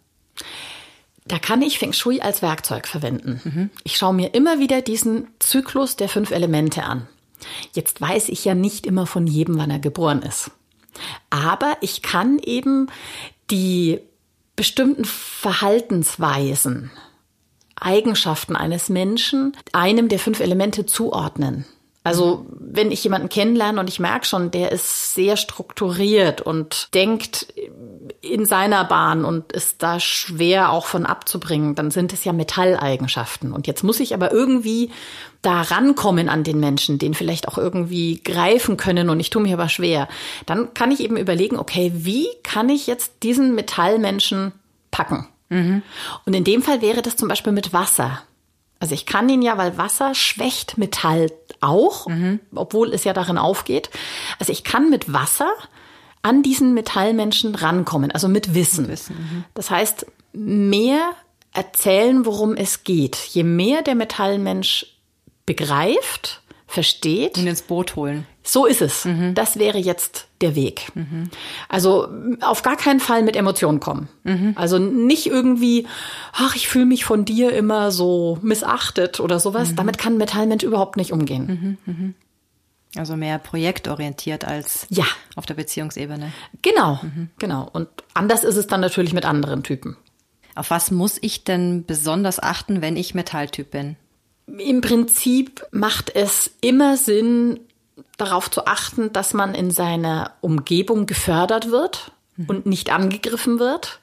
Da 1.25 1.39
kann 1.39 1.61
ich 1.61 1.79
Feng 1.79 1.93
Shui 1.93 2.19
als 2.19 2.41
Werkzeug 2.41 2.87
verwenden. 2.87 3.41
Mhm. 3.43 3.69
Ich 3.83 3.97
schaue 3.97 4.13
mir 4.13 4.33
immer 4.33 4.59
wieder 4.59 4.81
diesen 4.81 5.27
Zyklus 5.39 5.95
der 5.95 6.09
fünf 6.09 6.31
Elemente 6.31 6.83
an. 6.83 7.07
Jetzt 7.73 8.01
weiß 8.01 8.29
ich 8.29 8.45
ja 8.45 8.55
nicht 8.55 8.85
immer 8.85 9.05
von 9.05 9.27
jedem, 9.27 9.57
wann 9.57 9.71
er 9.71 9.79
geboren 9.79 10.21
ist. 10.21 10.51
Aber 11.29 11.77
ich 11.81 12.01
kann 12.01 12.39
eben 12.39 12.87
die 13.49 13.99
bestimmten 14.55 15.05
Verhaltensweisen 15.05 16.91
Eigenschaften 17.75 18.55
eines 18.55 18.89
Menschen 18.89 19.57
einem 19.73 20.07
der 20.07 20.19
fünf 20.19 20.39
Elemente 20.39 20.85
zuordnen. 20.85 21.65
Also 22.03 22.47
wenn 22.59 22.91
ich 22.91 23.03
jemanden 23.03 23.29
kennenlerne 23.29 23.79
und 23.79 23.87
ich 23.87 23.99
merke 23.99 24.25
schon, 24.25 24.49
der 24.49 24.71
ist 24.71 25.13
sehr 25.13 25.37
strukturiert 25.37 26.41
und 26.41 26.93
denkt 26.95 27.53
in 28.21 28.45
seiner 28.45 28.83
Bahn 28.85 29.23
und 29.23 29.51
ist 29.51 29.83
da 29.83 29.99
schwer 29.99 30.71
auch 30.71 30.87
von 30.87 31.05
abzubringen, 31.05 31.75
dann 31.75 31.91
sind 31.91 32.11
es 32.11 32.23
ja 32.23 32.33
Metalleigenschaften. 32.33 33.53
Und 33.53 33.67
jetzt 33.67 33.83
muss 33.83 33.99
ich 33.99 34.15
aber 34.15 34.31
irgendwie 34.31 34.89
da 35.43 35.61
rankommen 35.61 36.27
an 36.27 36.43
den 36.43 36.59
Menschen, 36.59 36.97
den 36.97 37.13
vielleicht 37.13 37.47
auch 37.47 37.59
irgendwie 37.59 38.21
greifen 38.23 38.77
können 38.77 39.09
und 39.09 39.19
ich 39.19 39.29
tue 39.29 39.41
mich 39.41 39.53
aber 39.53 39.69
schwer. 39.69 40.07
Dann 40.47 40.73
kann 40.73 40.91
ich 40.91 41.01
eben 41.01 41.17
überlegen, 41.17 41.57
okay, 41.57 41.91
wie 41.93 42.27
kann 42.41 42.69
ich 42.69 42.87
jetzt 42.87 43.23
diesen 43.23 43.53
Metallmenschen 43.53 44.53
packen? 44.89 45.27
Mhm. 45.49 45.83
Und 46.25 46.33
in 46.33 46.43
dem 46.43 46.63
Fall 46.63 46.81
wäre 46.81 47.03
das 47.03 47.15
zum 47.15 47.27
Beispiel 47.27 47.53
mit 47.53 47.73
Wasser. 47.73 48.23
Also 48.81 48.95
ich 48.95 49.05
kann 49.05 49.29
ihn 49.29 49.43
ja, 49.43 49.57
weil 49.57 49.77
Wasser 49.77 50.15
schwächt 50.15 50.79
Metall 50.79 51.31
auch, 51.61 52.07
mhm. 52.07 52.39
obwohl 52.55 52.93
es 52.93 53.03
ja 53.03 53.13
darin 53.13 53.37
aufgeht. 53.37 53.91
Also 54.39 54.51
ich 54.51 54.63
kann 54.63 54.89
mit 54.89 55.13
Wasser 55.13 55.51
an 56.23 56.41
diesen 56.41 56.73
Metallmenschen 56.73 57.53
rankommen, 57.53 58.11
also 58.11 58.27
mit 58.27 58.55
Wissen. 58.55 58.83
Mit 58.83 58.91
Wissen 58.93 59.15
mhm. 59.15 59.43
Das 59.53 59.69
heißt, 59.69 60.07
mehr 60.33 61.11
erzählen, 61.53 62.25
worum 62.25 62.55
es 62.55 62.83
geht. 62.83 63.15
Je 63.15 63.43
mehr 63.43 63.83
der 63.83 63.93
Metallmensch 63.93 64.87
begreift, 65.45 66.41
versteht. 66.65 67.37
Und 67.37 67.45
ins 67.45 67.61
Boot 67.61 67.95
holen. 67.95 68.25
So 68.41 68.65
ist 68.65 68.81
es. 68.81 69.05
Mhm. 69.05 69.35
Das 69.35 69.59
wäre 69.59 69.77
jetzt 69.77 70.27
der 70.41 70.55
Weg. 70.55 70.91
Mhm. 70.95 71.29
Also 71.69 72.07
auf 72.41 72.61
gar 72.61 72.77
keinen 72.77 72.99
Fall 72.99 73.23
mit 73.23 73.35
Emotionen 73.35 73.79
kommen. 73.79 74.09
Mhm. 74.23 74.53
Also 74.55 74.79
nicht 74.79 75.27
irgendwie, 75.27 75.87
ach, 76.33 76.55
ich 76.55 76.67
fühle 76.67 76.85
mich 76.85 77.05
von 77.05 77.25
dir 77.25 77.53
immer 77.53 77.91
so 77.91 78.37
missachtet 78.41 79.19
oder 79.19 79.39
sowas. 79.39 79.71
Mhm. 79.71 79.75
Damit 79.75 79.97
kann 79.97 80.13
ein 80.13 80.17
Metallmensch 80.17 80.63
überhaupt 80.63 80.97
nicht 80.97 81.13
umgehen. 81.13 81.77
Mhm. 81.85 81.93
Mhm. 81.93 82.15
Also 82.95 83.15
mehr 83.15 83.39
projektorientiert 83.39 84.43
als 84.43 84.85
ja. 84.89 85.05
auf 85.35 85.45
der 85.45 85.53
Beziehungsebene. 85.53 86.33
Genau, 86.61 86.99
genau. 87.39 87.69
Und 87.71 87.87
anders 88.13 88.43
ist 88.43 88.57
es 88.57 88.67
dann 88.67 88.81
natürlich 88.81 89.13
mit 89.13 89.25
anderen 89.25 89.63
Typen. 89.63 89.95
Auf 90.55 90.69
was 90.71 90.91
muss 90.91 91.17
ich 91.21 91.45
denn 91.45 91.85
besonders 91.85 92.41
achten, 92.41 92.81
wenn 92.81 92.97
ich 92.97 93.15
Metalltyp 93.15 93.71
bin? 93.71 93.95
Im 94.47 94.81
Prinzip 94.81 95.65
macht 95.71 96.13
es 96.13 96.51
immer 96.59 96.97
Sinn, 96.97 97.61
darauf 98.17 98.49
zu 98.49 98.65
achten, 98.67 99.11
dass 99.13 99.33
man 99.33 99.55
in 99.55 99.71
seiner 99.71 100.31
Umgebung 100.41 101.05
gefördert 101.05 101.71
wird 101.71 102.11
mhm. 102.37 102.45
und 102.47 102.65
nicht 102.65 102.91
angegriffen 102.91 103.59
wird. 103.59 103.99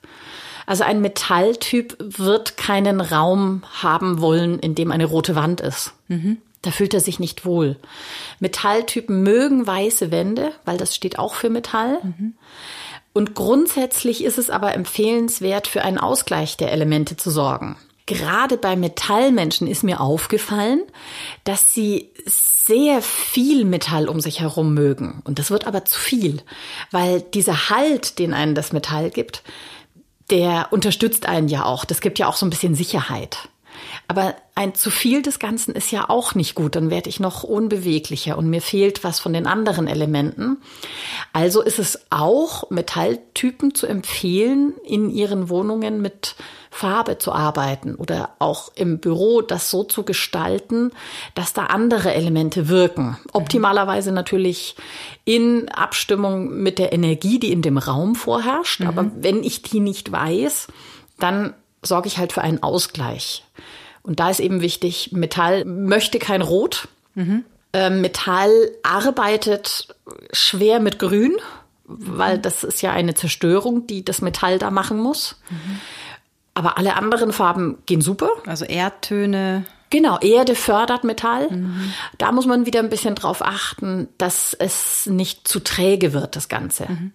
Also 0.66 0.85
ein 0.85 1.00
Metalltyp 1.00 1.97
wird 1.99 2.57
keinen 2.57 3.00
Raum 3.00 3.62
haben 3.83 4.21
wollen, 4.21 4.59
in 4.59 4.75
dem 4.75 4.92
eine 4.92 5.07
rote 5.07 5.35
Wand 5.35 5.61
ist. 5.61 5.95
Mhm. 6.09 6.38
Da 6.61 6.71
fühlt 6.71 6.92
er 6.92 7.00
sich 7.00 7.21
nicht 7.21 7.45
wohl. 7.45 7.76
Metalltypen 8.40 9.23
mögen 9.23 9.66
weiße 9.66 10.11
Wände, 10.11 10.52
weil 10.64 10.76
das 10.76 10.95
steht 10.95 11.18
auch 11.18 11.35
für 11.35 11.49
Metall. 11.49 11.99
Mhm. 12.02 12.35
Und 13.14 13.35
grundsätzlich 13.35 14.23
ist 14.23 14.38
es 14.38 14.50
aber 14.50 14.75
empfehlenswert, 14.75 15.66
für 15.68 15.83
einen 15.83 15.99
Ausgleich 15.99 16.57
der 16.57 16.73
Elemente 16.73 17.16
zu 17.16 17.30
sorgen 17.30 17.76
gerade 18.09 18.57
bei 18.57 18.75
Metallmenschen 18.75 19.69
ist 19.69 19.85
mir 19.85 20.00
aufgefallen, 20.00 20.83
dass 21.45 21.73
sie 21.73 22.11
sehr 22.25 23.03
viel 23.03 23.65
Metall 23.65 24.09
um 24.09 24.21
sich 24.21 24.41
herum 24.41 24.75
mögen. 24.75 25.23
Und 25.25 25.38
das 25.38 25.50
wird 25.50 25.67
aber 25.67 25.85
zu 25.85 26.00
viel, 26.00 26.43
weil 26.91 27.21
dieser 27.21 27.69
Halt, 27.69 28.19
den 28.19 28.35
einen 28.35 28.55
das 28.55 28.73
Metall 28.73 29.11
gibt, 29.11 29.43
der 30.31 30.69
unterstützt 30.71 31.27
einen 31.27 31.49
ja 31.49 31.65
auch. 31.65 31.85
Das 31.85 32.00
gibt 32.00 32.19
ja 32.19 32.29
auch 32.29 32.37
so 32.37 32.47
ein 32.47 32.50
bisschen 32.50 32.75
Sicherheit. 32.75 33.49
Aber 34.06 34.35
ein 34.54 34.75
zu 34.75 34.90
viel 34.90 35.23
des 35.23 35.38
Ganzen 35.38 35.75
ist 35.75 35.90
ja 35.92 36.08
auch 36.08 36.35
nicht 36.35 36.54
gut. 36.54 36.76
Dann 36.76 36.90
werde 36.90 37.08
ich 37.08 37.20
noch 37.20 37.44
unbeweglicher 37.44 38.37
und 38.37 38.50
mir 38.50 38.62
fehlt 38.62 39.04
was 39.04 39.20
von 39.20 39.32
den 39.32 39.47
anderen 39.47 39.87
Elementen. 39.87 40.58
Also 41.32 41.62
ist 41.62 41.78
es 41.78 42.06
auch 42.11 42.70
Metalltypen 42.70 43.75
zu 43.75 43.87
empfehlen, 43.87 44.75
in 44.85 45.11
ihren 45.11 45.49
Wohnungen 45.49 46.02
mit 46.02 46.35
Farbe 46.70 47.18
zu 47.18 47.32
arbeiten 47.32 47.94
oder 47.94 48.30
auch 48.38 48.70
im 48.75 48.99
Büro 48.99 49.42
das 49.42 49.70
so 49.70 49.85
zu 49.85 50.04
gestalten, 50.04 50.92
dass 51.35 51.52
da 51.52 51.66
andere 51.66 52.14
Elemente 52.14 52.68
wirken. 52.68 53.16
Optimalerweise 53.32 54.12
natürlich 54.12 54.76
in 55.25 55.68
Abstimmung 55.70 56.62
mit 56.62 56.78
der 56.78 56.92
Energie, 56.92 57.38
die 57.38 57.52
in 57.52 57.62
dem 57.62 57.78
Raum 57.78 58.14
vorherrscht. 58.14 58.80
Mhm. 58.80 58.88
Aber 58.88 59.11
wenn 59.16 59.42
ich 59.42 59.62
die 59.62 59.80
nicht 59.80 60.12
weiß, 60.12 60.68
dann 61.18 61.54
sorge 61.88 62.09
ich 62.09 62.18
halt 62.18 62.33
für 62.33 62.42
einen 62.42 62.62
Ausgleich. 62.62 63.45
Und 64.02 64.21
da 64.21 64.30
ist 64.30 64.40
eben 64.40 64.61
wichtig, 64.61 65.11
Metall 65.12 65.64
möchte 65.64 66.18
kein 66.18 66.42
Rot. 66.42 66.88
Mhm. 67.14 67.45
Äh, 67.73 67.90
Metall 67.90 68.71
arbeitet 68.83 69.88
schwer 70.33 70.80
mit 70.80 70.99
Grün, 70.99 71.37
weil 71.85 72.38
das 72.38 72.64
ist 72.64 72.83
ja 72.83 72.92
eine 72.92 73.14
Zerstörung, 73.14 73.87
die 73.87 74.04
das 74.04 74.23
Metall 74.23 74.59
da 74.59 74.71
machen 74.71 74.99
muss. 74.99 75.37
Mhm. 75.50 75.80
Aber 76.54 76.78
alle 76.78 76.97
anderen 76.97 77.33
Farben 77.33 77.78
gehen 77.87 78.00
super. 78.00 78.30
Also 78.47 78.64
Erdtöne. 78.64 79.64
Genau, 79.90 80.18
Erde 80.18 80.54
fördert 80.54 81.04
Metall. 81.04 81.50
Mhm. 81.50 81.92
Da 82.18 82.33
muss 82.33 82.47
man 82.47 82.66
wieder 82.66 82.80
ein 82.80 82.90
bisschen 82.90 83.14
drauf 83.14 83.42
achten, 83.42 84.09
dass 84.18 84.54
es 84.54 85.07
nicht 85.07 85.47
zu 85.47 85.61
träge 85.61 86.12
wird, 86.12 86.37
das 86.37 86.49
Ganze. 86.49 86.87
Mhm. 86.88 87.12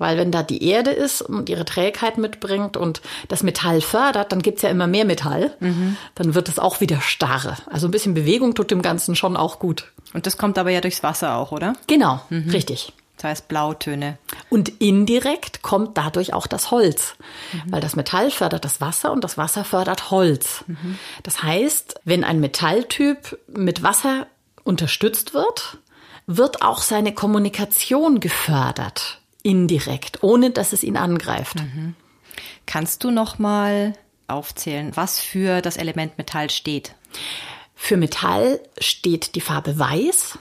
Weil 0.00 0.16
wenn 0.16 0.32
da 0.32 0.42
die 0.42 0.64
Erde 0.64 0.90
ist 0.90 1.20
und 1.20 1.50
ihre 1.50 1.66
Trägheit 1.66 2.16
mitbringt 2.16 2.78
und 2.78 3.02
das 3.28 3.42
Metall 3.42 3.82
fördert, 3.82 4.32
dann 4.32 4.40
gibt's 4.40 4.62
ja 4.62 4.70
immer 4.70 4.86
mehr 4.86 5.04
Metall. 5.04 5.54
Mhm. 5.60 5.98
Dann 6.14 6.34
wird 6.34 6.48
es 6.48 6.58
auch 6.58 6.80
wieder 6.80 7.02
starr. 7.02 7.58
Also 7.66 7.86
ein 7.86 7.90
bisschen 7.90 8.14
Bewegung 8.14 8.54
tut 8.54 8.70
dem 8.70 8.80
Ganzen 8.80 9.14
schon 9.14 9.36
auch 9.36 9.58
gut. 9.58 9.92
Und 10.14 10.26
das 10.26 10.38
kommt 10.38 10.56
aber 10.56 10.70
ja 10.70 10.80
durchs 10.80 11.02
Wasser 11.02 11.36
auch, 11.36 11.52
oder? 11.52 11.74
Genau, 11.86 12.18
mhm. 12.30 12.48
richtig. 12.48 12.94
Das 13.18 13.24
heißt 13.24 13.48
Blautöne. 13.48 14.16
Und 14.48 14.80
indirekt 14.80 15.60
kommt 15.60 15.98
dadurch 15.98 16.32
auch 16.32 16.46
das 16.46 16.70
Holz, 16.70 17.16
mhm. 17.52 17.72
weil 17.72 17.82
das 17.82 17.94
Metall 17.94 18.30
fördert 18.30 18.64
das 18.64 18.80
Wasser 18.80 19.12
und 19.12 19.22
das 19.22 19.36
Wasser 19.36 19.64
fördert 19.64 20.10
Holz. 20.10 20.64
Mhm. 20.66 20.98
Das 21.22 21.42
heißt, 21.42 22.00
wenn 22.04 22.24
ein 22.24 22.40
Metalltyp 22.40 23.38
mit 23.48 23.82
Wasser 23.82 24.26
unterstützt 24.64 25.34
wird, 25.34 25.76
wird 26.26 26.62
auch 26.62 26.80
seine 26.80 27.12
Kommunikation 27.12 28.20
gefördert, 28.20 29.19
indirekt, 29.42 30.22
ohne 30.22 30.50
dass 30.50 30.72
es 30.72 30.82
ihn 30.82 30.96
angreift. 30.96 31.56
Mhm. 31.56 31.94
Kannst 32.66 33.04
du 33.04 33.10
noch 33.10 33.38
mal 33.38 33.94
aufzählen, 34.28 34.92
was 34.94 35.18
für 35.18 35.60
das 35.60 35.76
Element 35.76 36.18
Metall 36.18 36.50
steht? 36.50 36.94
Für 37.74 37.96
Metall 37.96 38.60
steht 38.78 39.34
die 39.34 39.40
Farbe 39.40 39.78
Weiß, 39.78 40.38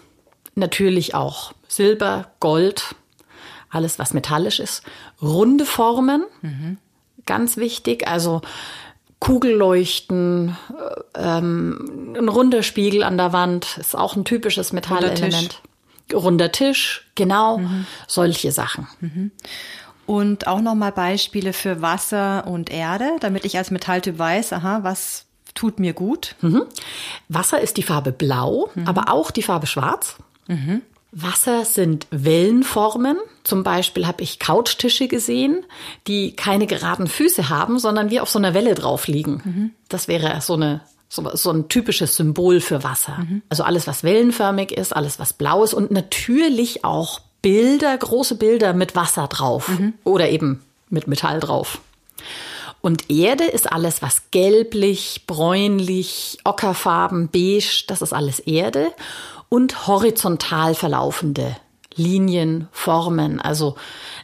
natürlich 0.56 1.16
auch 1.16 1.54
Silber, 1.68 2.32
Gold, 2.40 2.96
alles 3.70 4.00
was 4.00 4.14
metallisch 4.14 4.60
ist. 4.60 4.84
Runde 5.22 5.66
Formen, 5.66 6.26
mhm. 6.42 6.78
ganz 7.26 7.58
wichtig, 7.58 8.08
also 8.08 8.42
Kugelleuchten, 9.20 10.56
äh, 11.14 11.38
ähm, 11.38 12.16
ein 12.18 12.30
runder 12.30 12.64
Spiegel 12.64 13.04
an 13.04 13.18
der 13.18 13.34
Wand 13.34 13.78
ist 13.78 13.96
auch 13.96 14.16
ein 14.16 14.26
typisches 14.26 14.72
Metallelement. 14.72 15.62
Runder 16.14 16.52
Tisch, 16.52 17.10
genau, 17.16 17.60
mhm. 17.60 17.86
solche 18.08 18.52
Sachen. 18.52 18.88
Mhm. 19.00 19.32
Und 20.06 20.48
auch 20.48 20.62
nochmal 20.62 20.92
Beispiele 20.92 21.54
für 21.54 21.82
Wasser 21.82 22.48
und 22.48 22.72
Erde, 22.72 23.12
damit 23.20 23.46
ich 23.46 23.58
als 23.58 23.70
Metalltyp 23.70 24.18
weiß, 24.18 24.54
aha, 24.54 24.80
was 24.82 25.26
tut 25.54 25.80
mir 25.80 25.94
gut. 25.94 26.36
Mhm. 26.42 26.64
Wasser 27.28 27.62
ist 27.62 27.78
die 27.78 27.84
Farbe 27.84 28.12
blau, 28.12 28.70
mhm. 28.74 28.88
aber 28.88 29.12
auch 29.12 29.30
die 29.30 29.44
Farbe 29.44 29.68
schwarz. 29.68 30.16
Mhm. 30.48 30.82
Wasser 31.12 31.66
sind 31.66 32.08
Wellenformen. 32.12 33.18
Zum 33.44 33.64
Beispiel 33.64 34.06
habe 34.06 34.22
ich 34.22 34.40
Couchtische 34.40 35.08
gesehen, 35.08 35.66
die 36.08 36.36
keine 36.36 36.68
geraden 36.68 37.08
Füße 37.08 37.50
haben, 37.50 37.80
sondern 37.80 38.10
wie 38.10 38.20
auf 38.20 38.30
so 38.30 38.38
einer 38.38 38.54
Welle 38.54 38.76
drauf 38.76 39.08
liegen. 39.08 39.42
Mhm. 39.44 39.72
Das 39.90 40.08
wäre 40.08 40.40
so 40.42 40.54
eine 40.54 40.82
so, 41.10 41.28
so 41.36 41.52
ein 41.52 41.68
typisches 41.68 42.16
Symbol 42.16 42.62
für 42.62 42.84
Wasser. 42.84 43.18
Mhm. 43.18 43.42
Also 43.50 43.64
alles, 43.64 43.88
was 43.88 44.04
wellenförmig 44.04 44.72
ist, 44.72 44.96
alles, 44.96 45.20
was 45.20 45.34
blau 45.34 45.64
ist 45.64 45.74
und 45.74 45.92
natürlich 45.92 46.86
auch 46.86 47.20
Bilder, 47.42 47.98
große 47.98 48.36
Bilder 48.36 48.74
mit 48.74 48.96
Wasser 48.96 49.28
drauf 49.28 49.68
mhm. 49.68 49.94
oder 50.04 50.30
eben 50.30 50.62
mit 50.90 51.08
Metall 51.08 51.40
drauf. 51.40 51.80
Und 52.82 53.10
Erde 53.10 53.44
ist 53.44 53.72
alles, 53.72 54.02
was 54.02 54.32
gelblich, 54.32 55.24
bräunlich, 55.28 56.38
ockerfarben, 56.44 57.28
beige, 57.28 57.84
das 57.88 58.02
ist 58.02 58.14
alles 58.14 58.40
Erde 58.40 58.92
und 59.50 59.88
horizontal 59.88 60.76
verlaufende 60.76 61.58
Linien, 62.00 62.68
Formen, 62.72 63.40
also 63.40 63.76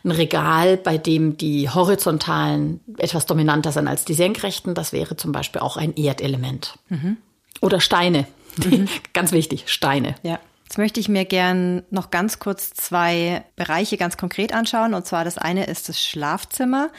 ein 0.03 0.11
Regal, 0.11 0.77
bei 0.77 0.97
dem 0.97 1.37
die 1.37 1.69
horizontalen 1.69 2.79
etwas 2.97 3.25
dominanter 3.27 3.71
sind 3.71 3.87
als 3.87 4.05
die 4.05 4.13
senkrechten, 4.15 4.73
das 4.73 4.93
wäre 4.93 5.17
zum 5.17 5.31
Beispiel 5.31 5.61
auch 5.61 5.77
ein 5.77 5.95
Erdelement. 5.95 6.79
Mhm. 6.89 7.17
Oder 7.61 7.79
Steine, 7.79 8.25
mhm. 8.63 8.87
ganz 9.13 9.31
wichtig, 9.31 9.65
Steine. 9.67 10.15
Ja. 10.23 10.39
Jetzt 10.63 10.79
möchte 10.79 10.99
ich 10.99 11.09
mir 11.09 11.25
gern 11.25 11.83
noch 11.91 12.09
ganz 12.09 12.39
kurz 12.39 12.71
zwei 12.71 13.45
Bereiche 13.55 13.97
ganz 13.97 14.17
konkret 14.17 14.51
anschauen. 14.51 14.95
Und 14.95 15.05
zwar 15.05 15.23
das 15.23 15.37
eine 15.37 15.65
ist 15.65 15.89
das 15.89 16.03
Schlafzimmer. 16.03 16.89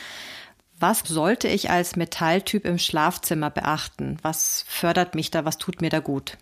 Was 0.79 1.01
sollte 1.01 1.49
ich 1.49 1.69
als 1.69 1.97
Metalltyp 1.97 2.65
im 2.65 2.79
Schlafzimmer 2.79 3.51
beachten? 3.51 4.19
Was 4.23 4.65
fördert 4.69 5.15
mich 5.15 5.31
da? 5.31 5.45
Was 5.45 5.59
tut 5.59 5.81
mir 5.81 5.91
da 5.91 5.99
gut? 5.99 6.39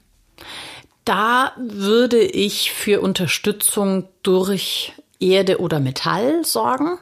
Da 1.04 1.52
würde 1.56 2.20
ich 2.20 2.72
für 2.72 3.00
Unterstützung 3.00 4.08
durch 4.22 4.92
Erde 5.20 5.58
oder 5.60 5.80
Metall 5.80 6.44
sorgen. 6.44 6.98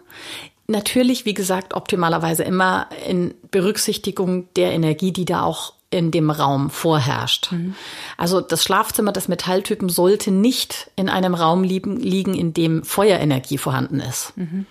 Natürlich, 0.67 1.25
wie 1.25 1.35
gesagt, 1.35 1.75
optimalerweise 1.75 2.45
immer 2.45 2.89
in 3.07 3.35
Berücksichtigung 3.51 4.49
der 4.55 4.73
Energie, 4.73 5.13
die 5.13 5.25
da 5.25 5.43
auch 5.43 5.75
in 5.91 6.11
dem 6.11 6.31
Raum 6.31 6.71
vorherrscht. 6.71 7.53
Mhm. 7.53 7.75
Also 8.17 8.41
das 8.41 8.65
Schlafzimmer 8.65 9.13
des 9.13 9.29
Metalltypen 9.29 9.91
sollte 9.91 10.31
nicht 10.31 10.91
in 10.97 11.09
einem 11.09 11.35
Raum 11.35 11.63
liegen, 11.63 12.35
in 12.35 12.55
dem 12.55 12.83
Feuerenergie 12.83 13.59
vorhanden 13.59 14.01
ist. 14.01 14.33
Mhm. 14.37 14.67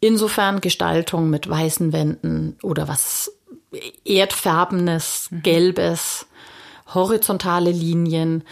Insofern 0.00 0.60
Gestaltung 0.60 1.28
mit 1.28 1.48
weißen 1.50 1.92
Wänden 1.92 2.56
oder 2.62 2.88
was 2.88 3.32
erdfarbenes, 4.04 5.28
mhm. 5.30 5.42
gelbes, 5.42 6.26
horizontale 6.94 7.70
Linien. 7.70 8.44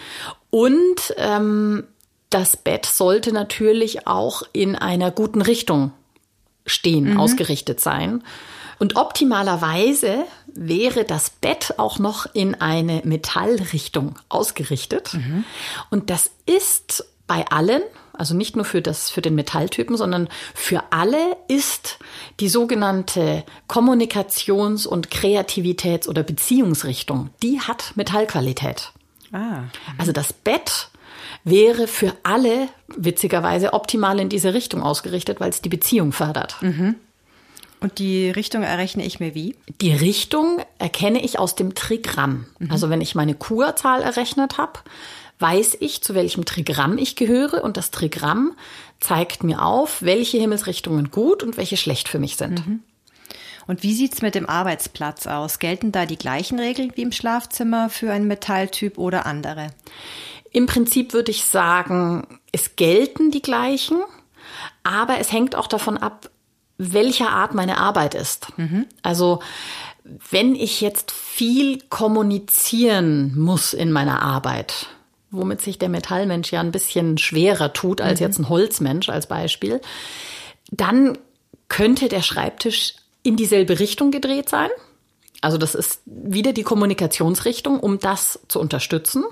Und 0.51 1.15
ähm, 1.17 1.85
das 2.31 2.57
Bett 2.57 2.87
sollte 2.87 3.33
natürlich 3.33 4.07
auch 4.07 4.43
in 4.53 4.77
einer 4.77 5.11
guten 5.11 5.43
Richtung 5.43 5.93
stehen, 6.67 7.13
mhm. 7.13 7.21
ausgerichtet 7.21 7.81
sein. 7.81 8.23
Und 8.79 8.97
optimalerweise 8.97 10.25
wäre 10.47 11.05
das 11.05 11.31
Bett 11.31 11.75
auch 11.79 11.99
noch 11.99 12.27
in 12.35 12.55
eine 12.55 13.01
Metallrichtung 13.05 14.19
ausgerichtet. 14.29 15.15
Mhm. 15.15 15.45
Und 15.91 16.11
das 16.11 16.31
ist 16.45 17.07
bei 17.27 17.47
allen, 17.49 17.83
also 18.19 18.35
nicht 18.35 18.57
nur 18.57 18.65
für 18.65 18.83
das, 18.83 19.11
für 19.11 19.23
den 19.23 19.35
Metalltypen, 19.35 19.97
sondern 19.97 20.29
für 20.55 20.83
alle 20.91 21.37
ist 21.49 21.99
die 22.41 22.49
sogenannte 22.49 23.45
Kommunikations- 23.69 24.87
und 24.87 25.11
Kreativitäts- 25.11 26.09
oder 26.09 26.23
Beziehungsrichtung, 26.23 27.31
die 27.43 27.61
hat 27.61 27.93
Metallqualität. 27.97 28.93
Ah. 29.33 29.65
Also 29.99 30.13
das 30.13 30.33
Bett 30.33 30.89
wäre 31.45 31.87
für 31.87 32.13
alle 32.23 32.69
witzigerweise 32.89 33.73
optimal 33.73 34.19
in 34.21 34.29
diese 34.29 34.55
Richtung 34.55 34.83
ausgerichtet, 34.83 35.41
weil 35.41 35.51
es 35.51 35.63
die 35.63 35.69
Beziehung 35.69 36.13
fördert. 36.13 36.57
Mhm. 36.61 36.97
Und 37.81 37.99
die 37.99 38.31
Richtung 38.31 38.63
errechne 38.63 39.05
ich 39.05 39.21
mir 39.21 39.35
wie? 39.35 39.55
Die 39.81 39.93
Richtung 39.93 40.61
erkenne 40.79 41.23
ich 41.23 41.39
aus 41.39 41.57
dem 41.57 41.75
Trigramm. 41.75 42.47
Mhm. 42.59 42.71
Also 42.71 42.91
wenn 42.91 43.01
ich 43.01 43.15
meine 43.15 43.35
Kurzahl 43.35 44.03
errechnet 44.03 44.59
habe, 44.59 44.81
weiß 45.39 45.79
ich, 45.81 46.03
zu 46.03 46.15
welchem 46.15 46.45
Trigramm 46.45 46.99
ich 46.99 47.17
gehöre 47.17 47.63
und 47.63 47.77
das 47.77 47.91
Trigramm 47.91 48.57
zeigt 49.01 49.45
mir 49.45 49.63
auf, 49.63 50.03
welche 50.03 50.39
Himmelsrichtungen 50.39 51.11
gut 51.11 51.43
und 51.43 51.57
welche 51.57 51.77
schlecht 51.77 52.09
für 52.09 52.19
mich 52.19 52.37
sind. 52.37 52.67
Mhm. 52.67 52.81
Und 53.67 53.83
wie 53.83 53.95
sieht's 53.95 54.23
mit 54.23 54.35
dem 54.35 54.49
Arbeitsplatz 54.49 55.27
aus? 55.27 55.59
Gelten 55.59 55.93
da 55.93 56.07
die 56.07 56.17
gleichen 56.17 56.59
Regeln 56.59 56.93
wie 56.95 57.03
im 57.03 57.13
Schlafzimmer 57.13 57.91
für 57.91 58.13
einen 58.13 58.29
Metalltyp 58.29 58.97
oder 58.97 59.27
andere? 59.27 59.69
Im 60.53 60.67
Prinzip 60.67 61.13
würde 61.13 61.33
ich 61.33 61.45
sagen, 61.45 62.27
es 62.53 62.77
gelten 62.77 63.31
die 63.31 63.43
gleichen, 63.43 63.99
aber 64.85 65.19
es 65.19 65.33
hängt 65.33 65.57
auch 65.57 65.67
davon 65.67 65.99
ab, 65.99 66.31
welcher 66.79 67.31
Art 67.31 67.55
meine 67.55 67.79
Arbeit 67.79 68.15
ist. 68.15 68.57
Mhm. 68.57 68.87
Also 69.03 69.41
wenn 70.31 70.55
ich 70.55 70.81
jetzt 70.81 71.11
viel 71.11 71.81
kommunizieren 71.89 73.37
muss 73.37 73.73
in 73.73 73.91
meiner 73.91 74.23
Arbeit, 74.23 74.89
womit 75.31 75.61
sich 75.61 75.79
der 75.79 75.89
Metallmensch 75.89 76.53
ja 76.53 76.61
ein 76.61 76.73
bisschen 76.73 77.19
schwerer 77.19 77.73
tut 77.73 78.01
als 78.01 78.21
mhm. 78.21 78.27
jetzt 78.27 78.39
ein 78.39 78.49
Holzmensch 78.49 79.09
als 79.09 79.27
Beispiel, 79.27 79.81
dann 80.71 81.19
könnte 81.69 82.09
der 82.09 82.23
Schreibtisch 82.23 82.95
in 83.23 83.37
dieselbe 83.37 83.79
Richtung 83.79 84.11
gedreht 84.11 84.49
sein. 84.49 84.71
Also 85.41 85.59
das 85.59 85.75
ist 85.75 86.01
wieder 86.07 86.53
die 86.53 86.63
Kommunikationsrichtung, 86.63 87.81
um 87.81 87.99
das 87.99 88.41
zu 88.49 88.61
unterstützen. 88.61 89.25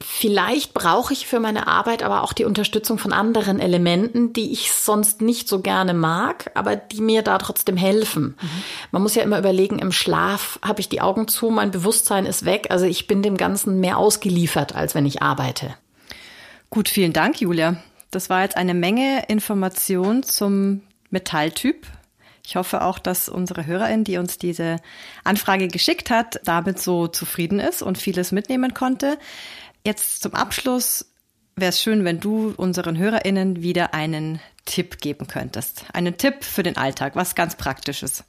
Vielleicht 0.00 0.74
brauche 0.74 1.12
ich 1.12 1.26
für 1.26 1.40
meine 1.40 1.66
Arbeit 1.66 2.02
aber 2.02 2.22
auch 2.22 2.32
die 2.32 2.44
Unterstützung 2.44 2.98
von 2.98 3.12
anderen 3.12 3.60
Elementen, 3.60 4.32
die 4.32 4.52
ich 4.52 4.72
sonst 4.72 5.20
nicht 5.20 5.48
so 5.48 5.60
gerne 5.60 5.94
mag, 5.94 6.50
aber 6.54 6.76
die 6.76 7.00
mir 7.00 7.22
da 7.22 7.38
trotzdem 7.38 7.76
helfen. 7.76 8.36
Mhm. 8.40 8.48
Man 8.90 9.02
muss 9.02 9.14
ja 9.14 9.22
immer 9.22 9.38
überlegen, 9.38 9.78
im 9.78 9.92
Schlaf 9.92 10.58
habe 10.62 10.80
ich 10.80 10.88
die 10.88 11.00
Augen 11.00 11.28
zu, 11.28 11.50
mein 11.50 11.70
Bewusstsein 11.70 12.26
ist 12.26 12.44
weg, 12.44 12.68
also 12.70 12.86
ich 12.86 13.06
bin 13.06 13.22
dem 13.22 13.36
Ganzen 13.36 13.80
mehr 13.80 13.98
ausgeliefert, 13.98 14.74
als 14.74 14.94
wenn 14.94 15.06
ich 15.06 15.22
arbeite. 15.22 15.74
Gut, 16.70 16.88
vielen 16.88 17.12
Dank, 17.12 17.40
Julia. 17.40 17.76
Das 18.10 18.30
war 18.30 18.42
jetzt 18.42 18.56
eine 18.56 18.74
Menge 18.74 19.24
Information 19.28 20.22
zum 20.22 20.82
Metalltyp. 21.10 21.86
Ich 22.46 22.56
hoffe 22.56 22.82
auch, 22.82 22.98
dass 22.98 23.28
unsere 23.28 23.66
Hörerin, 23.66 24.04
die 24.04 24.18
uns 24.18 24.38
diese 24.38 24.76
Anfrage 25.24 25.68
geschickt 25.68 26.10
hat, 26.10 26.40
damit 26.44 26.78
so 26.78 27.06
zufrieden 27.08 27.58
ist 27.58 27.82
und 27.82 27.96
vieles 27.96 28.32
mitnehmen 28.32 28.74
konnte. 28.74 29.18
Jetzt 29.86 30.22
zum 30.22 30.34
Abschluss 30.34 31.06
wäre 31.56 31.68
es 31.68 31.80
schön, 31.80 32.04
wenn 32.04 32.18
du 32.18 32.54
unseren 32.56 32.96
HörerInnen 32.96 33.62
wieder 33.62 33.92
einen 33.92 34.40
Tipp 34.64 34.98
geben 34.98 35.26
könntest. 35.26 35.84
Einen 35.92 36.16
Tipp 36.16 36.42
für 36.42 36.62
den 36.62 36.78
Alltag, 36.78 37.16
was 37.16 37.34
ganz 37.34 37.56
Praktisches. 37.56 38.24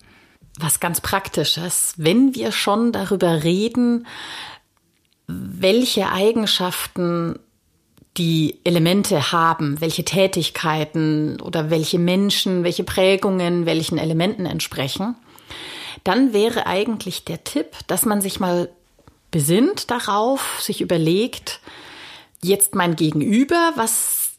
Was 0.59 0.81
ganz 0.81 0.99
Praktisches. 0.99 1.93
Wenn 1.95 2.35
wir 2.35 2.51
schon 2.51 2.91
darüber 2.91 3.43
reden, 3.43 4.05
welche 5.27 6.11
Eigenschaften 6.11 7.39
die 8.17 8.59
Elemente 8.63 9.31
haben, 9.31 9.79
welche 9.79 10.05
Tätigkeiten 10.05 11.39
oder 11.41 11.69
welche 11.69 11.99
Menschen, 11.99 12.63
welche 12.63 12.83
Prägungen 12.83 13.65
welchen 13.65 13.97
Elementen 13.97 14.45
entsprechen, 14.45 15.15
dann 16.03 16.33
wäre 16.33 16.67
eigentlich 16.67 17.25
der 17.25 17.43
Tipp, 17.43 17.77
dass 17.87 18.05
man 18.05 18.21
sich 18.21 18.39
mal 18.39 18.69
besinnt 19.35 19.91
darauf, 19.91 20.61
sich 20.61 20.79
überlegt, 20.79 21.59
jetzt 22.41 22.73
mein 22.73 22.95
Gegenüber, 22.95 23.73
was, 23.75 24.29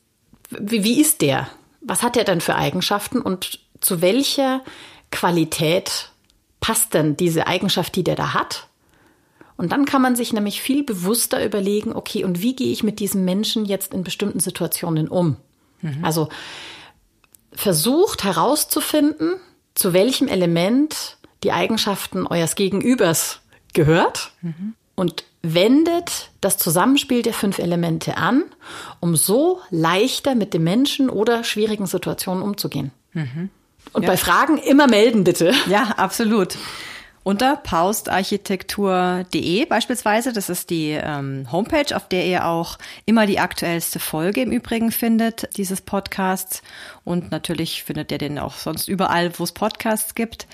wie, 0.49 0.85
wie 0.85 0.99
ist 0.99 1.21
der? 1.21 1.51
Was 1.83 2.03
hat 2.03 2.17
er 2.17 2.25
denn 2.25 2.41
für 2.41 2.55
Eigenschaften 2.55 3.21
und 3.21 3.61
zu 3.83 4.01
welcher 4.01 4.65
Qualität 5.13 6.09
passt 6.61 6.95
denn 6.95 7.15
diese 7.15 7.47
Eigenschaft, 7.47 7.95
die 7.95 8.05
der 8.05 8.15
da 8.15 8.33
hat? 8.33 8.69
Und 9.59 9.71
dann 9.71 9.85
kann 9.85 10.01
man 10.01 10.17
sich 10.17 10.33
nämlich 10.33 10.63
viel 10.63 10.83
bewusster 10.83 11.45
überlegen, 11.45 11.95
okay, 11.95 12.25
und 12.25 12.41
wie 12.41 12.57
gehe 12.57 12.73
ich 12.73 12.83
mit 12.83 12.99
diesem 12.99 13.27
Menschen 13.27 13.67
jetzt 13.67 13.93
in 13.93 14.03
bestimmten 14.03 14.41
Situationen 14.41 15.09
um? 15.09 15.37
Mhm. 15.83 16.03
Also 16.07 16.31
versucht 17.53 18.25
herauszufinden, 18.25 19.35
zu 19.75 19.93
welchem 19.93 20.27
Element 20.27 21.19
die 21.45 21.53
Eigenschaften 21.53 22.27
eures 22.27 22.55
Gegenübers 22.55 23.43
gehört 23.75 24.33
mhm. 24.41 24.75
Und 24.97 25.25
wendet 25.43 26.31
das 26.41 26.59
Zusammenspiel 26.59 27.23
der 27.23 27.35
fünf 27.35 27.61
Elemente 27.61 28.17
an, 28.17 28.43
um 28.99 29.15
so 29.15 29.61
leichter 29.71 30.35
mit 30.35 30.55
dem 30.55 30.65
Menschen 30.65 31.09
oder 31.09 31.45
schwierigen 31.45 31.87
Situationen 31.87 32.43
umzugehen. 32.43 32.91
Mhm. 33.13 33.51
Und 33.93 34.03
ja. 34.03 34.09
bei 34.09 34.17
Fragen 34.17 34.59
immer 34.59 34.89
melden, 34.89 35.23
bitte. 35.23 35.55
Ja, 35.69 35.95
absolut 35.97 36.57
unter 37.27 37.57
paustarchitektur.de 37.57 39.67
beispielsweise. 39.67 40.33
Das 40.33 40.49
ist 40.49 40.71
die 40.71 40.91
ähm, 40.91 41.51
Homepage, 41.51 41.97
auf 41.97 42.09
der 42.09 42.25
ihr 42.25 42.47
auch 42.47 42.79
immer 43.05 43.27
die 43.27 43.41
aktuellste 43.41 43.99
Folge 43.99 44.43
im 44.43 44.53
Übrigen 44.53 44.93
findet, 44.93 45.49
dieses 45.57 45.81
Podcasts. 45.81 46.63
Und 47.03 47.33
natürlich 47.33 47.83
findet 47.83 48.13
ihr 48.13 48.19
den 48.19 48.39
auch 48.39 48.55
sonst 48.55 48.87
überall, 48.87 49.37
wo 49.41 49.43
es 49.43 49.51
Podcasts 49.51 50.15
gibt. 50.15 50.47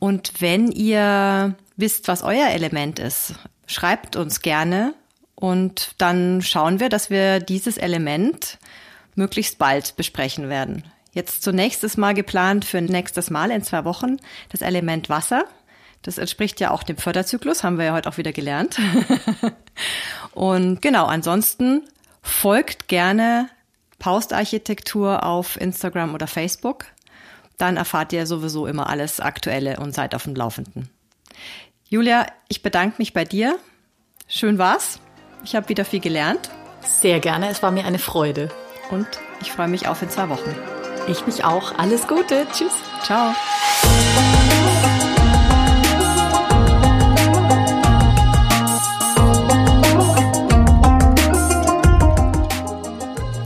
Und 0.00 0.34
wenn 0.40 0.70
ihr 0.70 1.54
wisst, 1.78 2.08
was 2.08 2.22
euer 2.22 2.48
Element 2.48 2.98
ist, 2.98 3.32
schreibt 3.66 4.16
uns 4.16 4.40
gerne 4.40 4.94
und 5.34 5.94
dann 5.98 6.42
schauen 6.42 6.80
wir, 6.80 6.88
dass 6.88 7.10
wir 7.10 7.40
dieses 7.40 7.76
Element 7.76 8.58
möglichst 9.14 9.58
bald 9.58 9.96
besprechen 9.96 10.48
werden. 10.48 10.84
Jetzt 11.12 11.42
zunächst 11.42 11.84
ist 11.84 11.98
mal 11.98 12.14
geplant 12.14 12.64
für 12.64 12.80
nächstes 12.80 13.28
Mal 13.30 13.50
in 13.50 13.62
zwei 13.62 13.84
Wochen 13.84 14.16
das 14.50 14.62
Element 14.62 15.08
Wasser. 15.08 15.44
Das 16.00 16.18
entspricht 16.18 16.58
ja 16.60 16.70
auch 16.70 16.82
dem 16.82 16.96
Förderzyklus, 16.96 17.62
haben 17.62 17.78
wir 17.78 17.86
ja 17.86 17.92
heute 17.92 18.08
auch 18.08 18.16
wieder 18.16 18.32
gelernt. 18.32 18.78
Und 20.32 20.80
genau, 20.80 21.06
ansonsten 21.06 21.82
folgt 22.22 22.88
gerne 22.88 23.48
Paustarchitektur 23.98 25.22
auf 25.22 25.60
Instagram 25.60 26.14
oder 26.14 26.26
Facebook. 26.26 26.86
Dann 27.58 27.76
erfahrt 27.76 28.12
ihr 28.12 28.26
sowieso 28.26 28.66
immer 28.66 28.88
alles 28.88 29.20
Aktuelle 29.20 29.78
und 29.78 29.94
seid 29.94 30.14
auf 30.14 30.24
dem 30.24 30.34
Laufenden. 30.34 30.90
Julia, 31.92 32.24
ich 32.48 32.62
bedanke 32.62 32.94
mich 32.96 33.12
bei 33.12 33.26
dir. 33.26 33.58
Schön 34.26 34.56
war's. 34.56 34.98
Ich 35.44 35.54
habe 35.54 35.68
wieder 35.68 35.84
viel 35.84 36.00
gelernt. 36.00 36.48
Sehr 36.80 37.20
gerne, 37.20 37.50
es 37.50 37.62
war 37.62 37.70
mir 37.70 37.84
eine 37.84 37.98
Freude. 37.98 38.48
Und 38.90 39.06
ich 39.42 39.52
freue 39.52 39.68
mich 39.68 39.88
auf 39.88 40.00
in 40.00 40.08
zwei 40.08 40.30
Wochen. 40.30 40.56
Ich 41.06 41.26
mich 41.26 41.44
auch. 41.44 41.76
Alles 41.76 42.08
Gute. 42.08 42.46
Tschüss. 42.50 42.72
Ciao. 43.02 43.34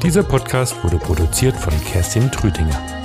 Dieser 0.04 0.22
Podcast 0.22 0.84
wurde 0.84 0.98
produziert 0.98 1.56
von 1.56 1.72
Kerstin 1.84 2.30
Trütinger. 2.30 2.95